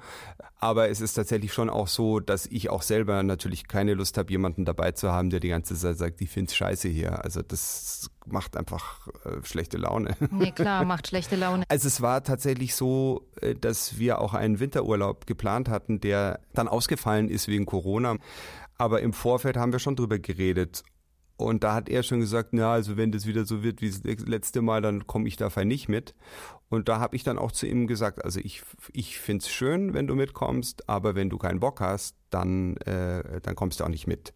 aber 0.61 0.88
es 0.88 1.01
ist 1.01 1.14
tatsächlich 1.14 1.53
schon 1.53 1.68
auch 1.68 1.88
so, 1.88 2.20
dass 2.20 2.46
ich 2.46 2.70
auch 2.70 2.83
selber 2.83 3.22
natürlich 3.24 3.66
keine 3.66 3.94
Lust 3.94 4.16
habe, 4.16 4.31
jemanden 4.31 4.64
dabei 4.64 4.92
zu 4.92 5.11
haben, 5.11 5.31
der 5.31 5.40
die 5.40 5.48
ganze 5.48 5.74
Zeit 5.74 5.98
sagt, 5.98 6.20
ich 6.20 6.31
finde 6.31 6.51
es 6.51 6.57
scheiße 6.57 6.88
hier. 6.88 7.24
Also 7.24 7.42
das 7.42 8.11
macht 8.33 8.57
einfach 8.57 9.09
äh, 9.25 9.45
schlechte 9.45 9.79
Laune. 9.79 10.17
Nee, 10.31 10.53
klar, 10.53 10.85
macht 10.87 11.09
schlechte 11.09 11.37
Laune. 11.37 11.64
Also 11.69 11.88
es 11.88 12.01
war 12.01 12.23
tatsächlich 12.23 12.75
so, 12.75 13.27
äh, 13.41 13.55
dass 13.55 13.99
wir 13.99 14.21
auch 14.21 14.35
einen 14.35 14.61
Winterurlaub 14.61 15.27
geplant 15.27 15.69
hatten, 15.69 16.01
der 16.01 16.41
dann 16.55 16.69
ausgefallen 16.69 17.29
ist 17.29 17.49
wegen 17.49 17.67
Corona. 17.67 18.17
Aber 18.77 19.03
im 19.03 19.12
Vorfeld 19.12 19.57
haben 19.57 19.73
wir 19.73 19.81
schon 19.81 19.97
drüber 19.97 20.19
geredet 20.19 20.85
und 21.38 21.62
da 21.62 21.73
hat 21.73 21.88
er 21.88 22.03
schon 22.03 22.19
gesagt, 22.19 22.49
na, 22.51 22.73
also 22.73 22.97
wenn 22.97 23.12
das 23.12 23.25
wieder 23.25 23.45
so 23.45 23.62
wird 23.62 23.81
wie 23.81 23.91
das 23.91 24.03
letzte 24.27 24.61
Mal, 24.61 24.83
dann 24.83 25.07
komme 25.07 25.29
ich 25.29 25.37
dafür 25.37 25.64
nicht 25.64 25.88
mit. 25.88 26.17
Und 26.69 26.88
da 26.88 26.99
habe 26.99 27.14
ich 27.14 27.23
dann 27.23 27.38
auch 27.38 27.53
zu 27.53 27.67
ihm 27.69 27.87
gesagt, 27.87 28.25
also 28.25 28.41
ich, 28.41 28.62
ich 28.93 29.21
finde 29.21 29.45
es 29.45 29.49
schön, 29.49 29.95
wenn 29.95 30.09
du 30.09 30.17
mitkommst, 30.17 30.88
aber 30.88 31.14
wenn 31.14 31.31
du 31.31 31.38
keinen 31.38 31.61
Bock 31.61 31.81
hast, 31.81 32.17
dann, 32.31 32.77
äh, 32.79 33.41
dann 33.41 33.55
kommst 33.55 33.79
du 33.79 33.85
auch 33.85 33.88
nicht 33.88 34.09
mit. 34.09 34.35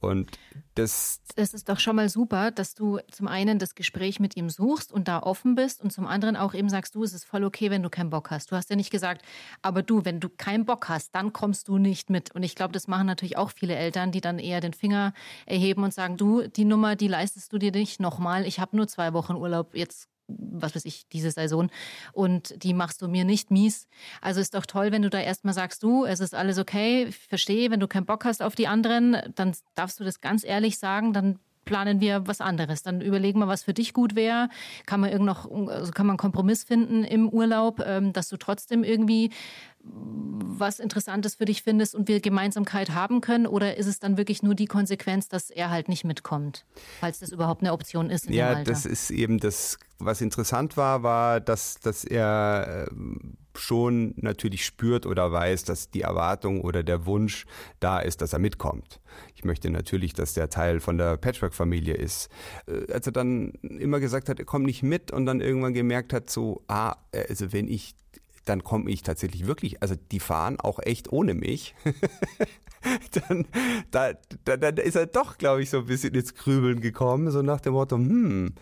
Und 0.00 0.30
das. 0.74 1.20
Das 1.36 1.54
ist 1.54 1.68
doch 1.68 1.80
schon 1.80 1.96
mal 1.96 2.08
super, 2.08 2.50
dass 2.50 2.74
du 2.74 2.98
zum 3.10 3.28
einen 3.28 3.58
das 3.58 3.74
Gespräch 3.74 4.20
mit 4.20 4.36
ihm 4.36 4.50
suchst 4.50 4.92
und 4.92 5.08
da 5.08 5.20
offen 5.20 5.54
bist 5.54 5.82
und 5.82 5.92
zum 5.92 6.06
anderen 6.06 6.36
auch 6.36 6.54
eben 6.54 6.68
sagst, 6.68 6.94
du, 6.94 7.02
es 7.02 7.14
ist 7.14 7.24
voll 7.24 7.44
okay, 7.44 7.70
wenn 7.70 7.82
du 7.82 7.90
keinen 7.90 8.10
Bock 8.10 8.30
hast. 8.30 8.50
Du 8.50 8.56
hast 8.56 8.70
ja 8.70 8.76
nicht 8.76 8.90
gesagt, 8.90 9.22
aber 9.62 9.82
du, 9.82 10.04
wenn 10.04 10.20
du 10.20 10.28
keinen 10.28 10.64
Bock 10.64 10.88
hast, 10.88 11.14
dann 11.14 11.32
kommst 11.32 11.68
du 11.68 11.78
nicht 11.78 12.10
mit. 12.10 12.34
Und 12.34 12.42
ich 12.42 12.54
glaube, 12.54 12.72
das 12.72 12.88
machen 12.88 13.06
natürlich 13.06 13.36
auch 13.36 13.50
viele 13.50 13.74
Eltern, 13.74 14.12
die 14.12 14.20
dann 14.20 14.38
eher 14.38 14.60
den 14.60 14.74
Finger 14.74 15.12
erheben 15.46 15.82
und 15.82 15.94
sagen, 15.94 16.16
du, 16.16 16.46
die 16.46 16.64
Nummer, 16.64 16.96
die 16.96 17.08
leistest 17.08 17.52
du 17.52 17.58
dir 17.58 17.72
nicht 17.72 18.00
nochmal. 18.00 18.46
Ich 18.46 18.60
habe 18.60 18.76
nur 18.76 18.88
zwei 18.88 19.12
Wochen 19.12 19.34
Urlaub, 19.34 19.74
jetzt 19.74 20.08
was 20.28 20.74
weiß 20.74 20.84
ich, 20.84 21.08
diese 21.08 21.30
Saison. 21.30 21.70
Und 22.12 22.62
die 22.62 22.74
machst 22.74 23.02
du 23.02 23.08
mir 23.08 23.24
nicht 23.24 23.50
mies. 23.50 23.88
Also 24.20 24.40
ist 24.40 24.54
doch 24.54 24.66
toll, 24.66 24.92
wenn 24.92 25.02
du 25.02 25.10
da 25.10 25.20
erstmal 25.20 25.54
sagst, 25.54 25.82
du, 25.82 26.04
es 26.04 26.20
ist 26.20 26.34
alles 26.34 26.58
okay, 26.58 27.04
ich 27.04 27.16
verstehe, 27.16 27.70
wenn 27.70 27.80
du 27.80 27.88
keinen 27.88 28.06
Bock 28.06 28.24
hast 28.24 28.42
auf 28.42 28.54
die 28.54 28.66
anderen, 28.68 29.16
dann 29.34 29.54
darfst 29.74 30.00
du 30.00 30.04
das 30.04 30.20
ganz 30.20 30.44
ehrlich 30.44 30.78
sagen, 30.78 31.12
dann 31.12 31.38
planen 31.66 32.00
wir 32.00 32.26
was 32.26 32.40
anderes. 32.40 32.82
Dann 32.82 33.02
überlegen 33.02 33.40
wir, 33.40 33.48
was 33.48 33.64
für 33.64 33.74
dich 33.74 33.92
gut 33.92 34.14
wäre. 34.14 34.48
Kann 34.86 35.00
man 35.00 35.10
irgend 35.10 35.26
noch, 35.26 35.50
also 35.68 35.92
kann 35.92 36.06
man 36.06 36.14
einen 36.14 36.18
Kompromiss 36.18 36.64
finden 36.64 37.04
im 37.04 37.28
Urlaub, 37.28 37.82
ähm, 37.84 38.14
dass 38.14 38.28
du 38.28 38.38
trotzdem 38.38 38.84
irgendwie 38.84 39.30
was 40.58 40.80
Interessantes 40.80 41.36
für 41.36 41.44
dich 41.44 41.62
findest 41.62 41.94
und 41.94 42.08
wir 42.08 42.20
Gemeinsamkeit 42.20 42.90
haben 42.90 43.20
können? 43.20 43.46
Oder 43.46 43.76
ist 43.76 43.86
es 43.86 43.98
dann 43.98 44.16
wirklich 44.16 44.42
nur 44.42 44.54
die 44.54 44.66
Konsequenz, 44.66 45.28
dass 45.28 45.50
er 45.50 45.70
halt 45.70 45.88
nicht 45.88 46.04
mitkommt, 46.04 46.64
falls 47.00 47.20
das 47.20 47.30
überhaupt 47.30 47.62
eine 47.62 47.72
Option 47.72 48.10
ist? 48.10 48.28
ja, 48.30 48.62
das 48.62 48.86
ist 48.86 49.10
eben 49.10 49.38
das, 49.38 49.78
was 49.98 50.20
interessant 50.20 50.76
war, 50.76 51.02
war, 51.02 51.40
dass, 51.40 51.78
dass 51.80 52.04
er 52.04 52.88
ähm, 52.90 53.36
schon 53.54 54.14
natürlich 54.16 54.64
spürt 54.64 55.06
oder 55.06 55.32
weiß, 55.32 55.64
dass 55.64 55.90
die 55.90 56.02
Erwartung 56.02 56.60
oder 56.60 56.82
der 56.82 57.06
Wunsch 57.06 57.46
da 57.80 58.00
ist, 58.00 58.20
dass 58.20 58.32
er 58.32 58.38
mitkommt. 58.38 59.00
Ich 59.34 59.44
möchte 59.44 59.70
natürlich, 59.70 60.12
dass 60.12 60.34
der 60.34 60.50
Teil 60.50 60.80
von 60.80 60.98
der 60.98 61.16
Patchwork-Familie 61.16 61.94
ist. 61.94 62.28
Äh, 62.66 62.92
als 62.92 63.06
er 63.06 63.12
dann 63.12 63.52
immer 63.62 64.00
gesagt 64.00 64.28
hat, 64.28 64.38
er 64.38 64.44
kommt 64.44 64.66
nicht 64.66 64.82
mit 64.82 65.10
und 65.10 65.26
dann 65.26 65.40
irgendwann 65.40 65.74
gemerkt 65.74 66.12
hat, 66.12 66.28
so, 66.28 66.62
ah, 66.68 66.96
also 67.12 67.52
wenn 67.52 67.68
ich 67.68 67.94
dann 68.46 68.64
komme 68.64 68.90
ich 68.90 69.02
tatsächlich 69.02 69.46
wirklich, 69.46 69.82
also 69.82 69.94
die 70.10 70.20
fahren 70.20 70.58
auch 70.58 70.78
echt 70.78 71.12
ohne 71.12 71.34
mich. 71.34 71.74
dann, 73.28 73.46
da, 73.90 74.12
da, 74.44 74.56
dann 74.56 74.76
ist 74.76 74.96
er 74.96 75.06
doch, 75.06 75.36
glaube 75.36 75.62
ich, 75.62 75.70
so 75.70 75.78
ein 75.78 75.86
bisschen 75.86 76.14
ins 76.14 76.34
Grübeln 76.34 76.80
gekommen, 76.80 77.30
so 77.30 77.42
nach 77.42 77.60
dem 77.60 77.74
Motto, 77.74 77.96
hm, 77.96 78.54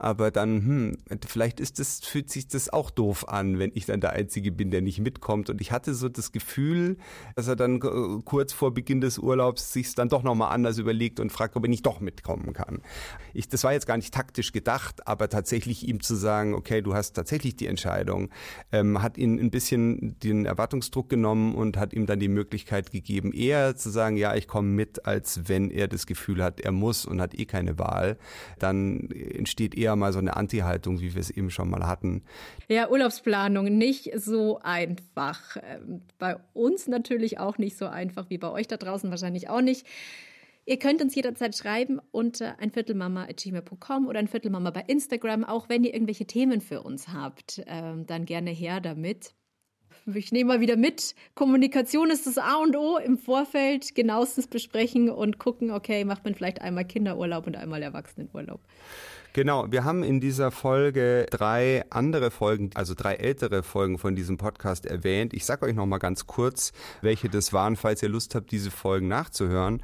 aber 0.00 0.30
dann, 0.30 0.64
hm, 0.64 0.98
vielleicht 1.26 1.60
ist 1.60 1.78
das, 1.78 2.00
fühlt 2.00 2.30
sich 2.30 2.48
das 2.48 2.70
auch 2.70 2.90
doof 2.90 3.28
an, 3.28 3.58
wenn 3.58 3.70
ich 3.74 3.84
dann 3.84 4.00
der 4.00 4.12
Einzige 4.12 4.50
bin, 4.50 4.70
der 4.70 4.80
nicht 4.80 4.98
mitkommt. 4.98 5.50
Und 5.50 5.60
ich 5.60 5.72
hatte 5.72 5.92
so 5.92 6.08
das 6.08 6.32
Gefühl, 6.32 6.96
dass 7.36 7.48
er 7.48 7.56
dann 7.56 7.82
äh, 7.82 8.22
kurz 8.24 8.54
vor 8.54 8.72
Beginn 8.72 9.02
des 9.02 9.18
Urlaubs 9.18 9.74
sich 9.74 9.94
dann 9.94 10.08
doch 10.08 10.22
nochmal 10.22 10.54
anders 10.54 10.78
überlegt 10.78 11.20
und 11.20 11.30
fragt, 11.30 11.54
ob 11.54 11.64
er 11.64 11.68
nicht 11.68 11.84
doch 11.84 12.00
mitkommen 12.00 12.54
kann. 12.54 12.80
Ich, 13.34 13.50
das 13.50 13.62
war 13.62 13.74
jetzt 13.74 13.86
gar 13.86 13.98
nicht 13.98 14.14
taktisch 14.14 14.52
gedacht, 14.52 15.06
aber 15.06 15.28
tatsächlich 15.28 15.86
ihm 15.86 16.00
zu 16.00 16.14
sagen, 16.14 16.54
okay, 16.54 16.80
du 16.80 16.94
hast 16.94 17.12
tatsächlich 17.12 17.56
die 17.56 17.66
Entscheidung, 17.66 18.30
ähm, 18.72 19.02
hat 19.02 19.18
ihn 19.18 19.38
ein 19.38 19.50
bisschen 19.50 20.18
den 20.20 20.46
Erwartungsdruck 20.46 21.10
genommen 21.10 21.54
und 21.54 21.76
hat 21.76 21.92
ihm 21.92 22.06
dann 22.06 22.20
die 22.20 22.28
Möglichkeit 22.28 22.90
gegeben, 22.90 23.32
eher 23.32 23.76
zu 23.76 23.90
sagen, 23.90 24.16
ja, 24.16 24.34
ich 24.34 24.48
komme 24.48 24.68
mit, 24.68 25.04
als 25.04 25.42
wenn 25.46 25.70
er 25.70 25.88
das 25.88 26.06
Gefühl 26.06 26.42
hat, 26.42 26.58
er 26.58 26.72
muss 26.72 27.04
und 27.04 27.20
hat 27.20 27.38
eh 27.38 27.44
keine 27.44 27.78
Wahl. 27.78 28.16
Dann 28.58 29.10
entsteht 29.10 29.74
eher 29.74 29.89
eher 29.90 29.96
mal 29.96 30.12
so 30.12 30.18
eine 30.18 30.36
Anti-Haltung, 30.36 31.00
wie 31.00 31.14
wir 31.14 31.20
es 31.20 31.30
eben 31.30 31.50
schon 31.50 31.68
mal 31.68 31.86
hatten. 31.86 32.22
Ja, 32.68 32.88
Urlaubsplanung 32.88 33.76
nicht 33.76 34.12
so 34.16 34.60
einfach. 34.62 35.56
Ähm, 35.56 36.02
bei 36.18 36.36
uns 36.52 36.86
natürlich 36.86 37.38
auch 37.38 37.58
nicht 37.58 37.76
so 37.76 37.86
einfach 37.86 38.30
wie 38.30 38.38
bei 38.38 38.50
euch 38.50 38.68
da 38.68 38.76
draußen 38.76 39.10
wahrscheinlich 39.10 39.48
auch 39.48 39.60
nicht. 39.60 39.86
Ihr 40.66 40.78
könnt 40.78 41.02
uns 41.02 41.14
jederzeit 41.14 41.56
schreiben 41.56 42.00
unter 42.12 42.60
einviertelmama.gmail.com 42.60 44.06
oder 44.06 44.20
einviertelmama 44.20 44.70
bei 44.70 44.84
Instagram, 44.86 45.44
auch 45.44 45.68
wenn 45.68 45.82
ihr 45.82 45.92
irgendwelche 45.92 46.26
Themen 46.26 46.60
für 46.60 46.82
uns 46.82 47.08
habt, 47.08 47.62
ähm, 47.66 48.06
dann 48.06 48.24
gerne 48.24 48.50
her 48.50 48.80
damit. 48.80 49.34
Ich 50.14 50.32
nehme 50.32 50.48
mal 50.48 50.60
wieder 50.60 50.76
mit. 50.76 51.14
Kommunikation 51.34 52.10
ist 52.10 52.26
das 52.26 52.38
A 52.38 52.56
und 52.56 52.76
O 52.76 52.98
im 52.98 53.18
Vorfeld 53.18 53.94
genauestens 53.94 54.46
besprechen 54.46 55.10
und 55.10 55.38
gucken, 55.38 55.70
okay, 55.70 56.04
macht 56.04 56.24
man 56.24 56.34
vielleicht 56.34 56.60
einmal 56.60 56.84
Kinderurlaub 56.84 57.46
und 57.46 57.56
einmal 57.56 57.82
Erwachsenenurlaub. 57.82 58.60
Genau, 59.32 59.70
wir 59.70 59.84
haben 59.84 60.02
in 60.02 60.20
dieser 60.20 60.50
Folge 60.50 61.24
drei 61.30 61.84
andere 61.90 62.32
Folgen, 62.32 62.70
also 62.74 62.94
drei 62.94 63.14
ältere 63.14 63.62
Folgen 63.62 63.96
von 63.96 64.16
diesem 64.16 64.38
Podcast 64.38 64.86
erwähnt. 64.86 65.32
Ich 65.34 65.44
sage 65.44 65.66
euch 65.66 65.74
noch 65.74 65.86
mal 65.86 65.98
ganz 65.98 66.26
kurz, 66.26 66.72
welche 67.00 67.28
das 67.28 67.52
waren, 67.52 67.76
falls 67.76 68.02
ihr 68.02 68.08
Lust 68.08 68.34
habt, 68.34 68.50
diese 68.50 68.72
Folgen 68.72 69.06
nachzuhören. 69.06 69.82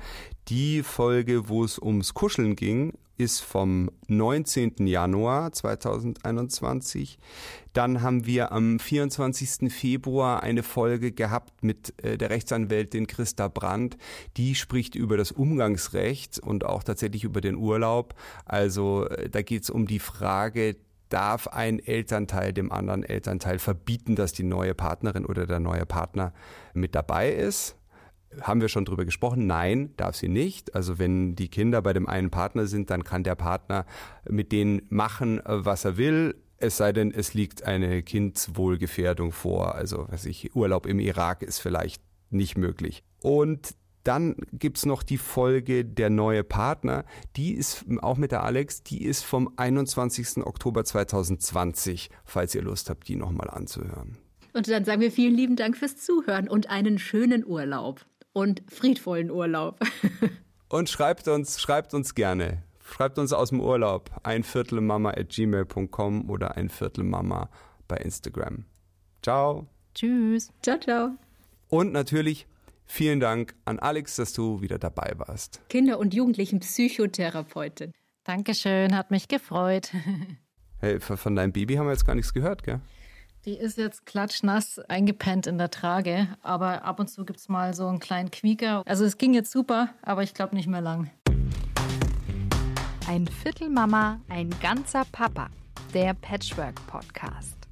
Die 0.49 0.83
Folge, 0.83 1.49
wo 1.49 1.63
es 1.63 1.79
ums 1.79 2.13
Kuscheln 2.13 2.57
ging, 2.57 2.95
ist 3.17 3.41
vom 3.41 3.91
19. 4.09 4.87
Januar 4.87 5.53
2021. 5.53 7.19
Dann 7.73 8.03
haben 8.03 8.27
wir 8.27 8.53
am 8.53 8.79
24. 8.79 9.73
Februar 9.73 10.43
eine 10.43 10.63
Folge 10.63 11.13
gehabt 11.13 11.63
mit 11.63 11.95
äh, 12.03 12.17
der 12.19 12.31
Rechtsanwältin 12.31 13.07
Christa 13.07 13.49
Brandt. 13.49 13.97
Die 14.37 14.55
spricht 14.55 14.95
über 14.95 15.17
das 15.17 15.33
Umgangsrecht 15.33 16.39
und 16.39 16.65
auch 16.65 16.83
tatsächlich 16.83 17.25
über 17.25 17.41
den 17.41 17.57
Urlaub. 17.57 18.15
Also 18.45 19.07
äh, 19.09 19.29
da 19.29 19.43
geht 19.43 19.65
es 19.65 19.71
um 19.71 19.87
die 19.87 19.99
Frage, 19.99 20.77
darf 21.09 21.49
ein 21.49 21.79
Elternteil 21.79 22.53
dem 22.53 22.73
anderen 22.73 23.05
Elternteil 23.05 23.59
verbieten, 23.59 24.17
dass 24.17 24.33
die 24.33 24.43
neue 24.43 24.75
Partnerin 24.75 25.25
oder 25.25 25.47
der 25.47 25.61
neue 25.61 25.87
Partner 25.87 26.33
mit 26.75 26.95
dabei 26.95 27.33
ist? 27.33 27.77
Haben 28.43 28.61
wir 28.61 28.69
schon 28.69 28.85
drüber 28.85 29.05
gesprochen? 29.05 29.47
Nein, 29.47 29.95
darf 29.97 30.17
sie 30.17 30.29
nicht. 30.29 30.75
Also 30.75 30.99
wenn 30.99 31.37
die 31.37 31.49
Kinder 31.49 31.83
bei 31.83 31.93
dem 31.93 32.09
einen 32.09 32.31
Partner 32.31 32.67
sind, 32.67 32.91
dann 32.91 33.05
kann 33.05 33.23
der 33.23 33.35
Partner 33.35 33.87
mit 34.29 34.53
denen 34.53 34.83
machen, 34.89 35.41
was 35.45 35.85
er 35.85 35.97
will. 35.97 36.37
Es 36.59 36.77
sei 36.77 36.93
denn, 36.93 37.13
es 37.13 37.35
liegt 37.35 37.65
eine 37.65 38.03
Kindswohlgefährdung 38.03 39.33
vor. 39.33 39.75
Also, 39.75 40.07
was 40.09 40.25
ich, 40.25 40.57
Urlaub 40.57 40.87
im 40.87 40.99
Irak 40.99 41.43
ist 41.43 41.59
vielleicht 41.59 42.03
nicht 42.31 42.57
möglich. 42.57 43.03
Und 43.21 43.75
dann 44.05 44.37
gibt's 44.53 44.87
noch 44.87 45.03
die 45.03 45.19
Folge 45.19 45.85
Der 45.85 46.11
neue 46.11 46.45
Partner. 46.45 47.05
Die 47.37 47.53
ist 47.53 47.85
auch 48.01 48.17
mit 48.17 48.31
der 48.31 48.45
Alex, 48.45 48.83
die 48.85 49.05
ist 49.05 49.25
vom 49.25 49.53
21. 49.57 50.47
Oktober 50.47 50.85
2020, 50.85 52.11
falls 52.25 52.55
ihr 52.55 52.63
Lust 52.63 52.89
habt, 52.89 53.09
die 53.09 53.17
nochmal 53.17 53.51
anzuhören. 53.51 54.17
Und 54.53 54.69
dann 54.69 54.85
sagen 54.85 55.01
wir 55.01 55.11
vielen 55.11 55.35
lieben 55.35 55.57
Dank 55.57 55.77
fürs 55.77 55.97
Zuhören 55.97 56.49
und 56.49 56.71
einen 56.71 56.99
schönen 56.99 57.45
Urlaub 57.45 58.07
und 58.37 58.63
friedvollen 58.69 59.31
Urlaub. 59.31 59.81
und 60.69 60.91
schreibt 60.91 61.27
uns, 61.27 61.61
schreibt 61.61 61.95
uns 61.95 62.15
gerne 62.15 62.63
Schreibt 62.89 63.19
uns 63.19 63.33
aus 63.33 63.51
dem 63.51 63.61
Urlaub 63.61 64.11
ein 64.23 64.43
Viertelmama 64.45 65.11
at 65.11 65.31
gmail.com 65.31 66.31
oder 66.31 66.57
ein 66.57 66.69
Viertelmama 66.69 67.51
bei 67.89 67.97
Instagram. 67.97 68.65
Ciao. 69.23 69.67
Tschüss. 69.95 70.53
Ciao, 70.63 70.79
ciao. 70.79 71.11
Und 71.69 71.93
natürlich 71.93 72.47
vielen 72.85 73.19
Dank 73.19 73.55
an 73.65 73.79
Alex, 73.81 74.17
dass 74.17 74.33
du 74.33 74.61
wieder 74.61 74.79
dabei 74.79 75.13
warst. 75.17 75.61
Kinder- 75.69 75.99
und 75.99 76.15
Jugendlichen 76.15 76.61
Psychotherapeutin. 76.61 77.93
Dankeschön, 78.25 78.97
hat 78.97 79.11
mich 79.11 79.29
gefreut. 79.29 79.93
Hey, 80.79 81.01
von 81.01 81.35
deinem 81.35 81.53
Baby 81.53 81.77
haben 81.77 81.87
wir 81.87 81.93
jetzt 81.93 82.05
gar 82.05 82.15
nichts 82.15 82.35
gehört, 82.35 82.63
gell? 82.63 82.83
Die 83.47 83.55
ist 83.55 83.79
jetzt 83.79 84.07
klatschnass 84.07 84.81
eingepennt 84.89 85.47
in 85.47 85.57
der 85.57 85.71
Trage, 85.71 86.27
aber 86.43 86.83
ab 86.83 86.99
und 86.99 87.07
zu 87.09 87.25
gibt 87.25 87.39
es 87.39 87.49
mal 87.49 87.75
so 87.75 87.87
einen 87.87 88.01
kleinen 88.01 88.33
Quieker. 88.33 88.83
Also 88.87 89.05
es 89.05 89.19
ging 89.19 89.35
jetzt 89.35 89.53
super, 89.53 89.91
aber 90.03 90.25
ich 90.25 90.35
glaube 90.35 90.57
nicht 90.57 90.67
mehr 90.67 90.81
lang. 90.81 91.13
Ein 93.07 93.29
Viertel 93.29 93.69
Mama, 93.69 94.19
ein 94.29 94.51
ganzer 94.61 95.05
Papa. 95.13 95.49
Der 95.95 96.15
Patchwork 96.15 96.75
Podcast. 96.89 97.66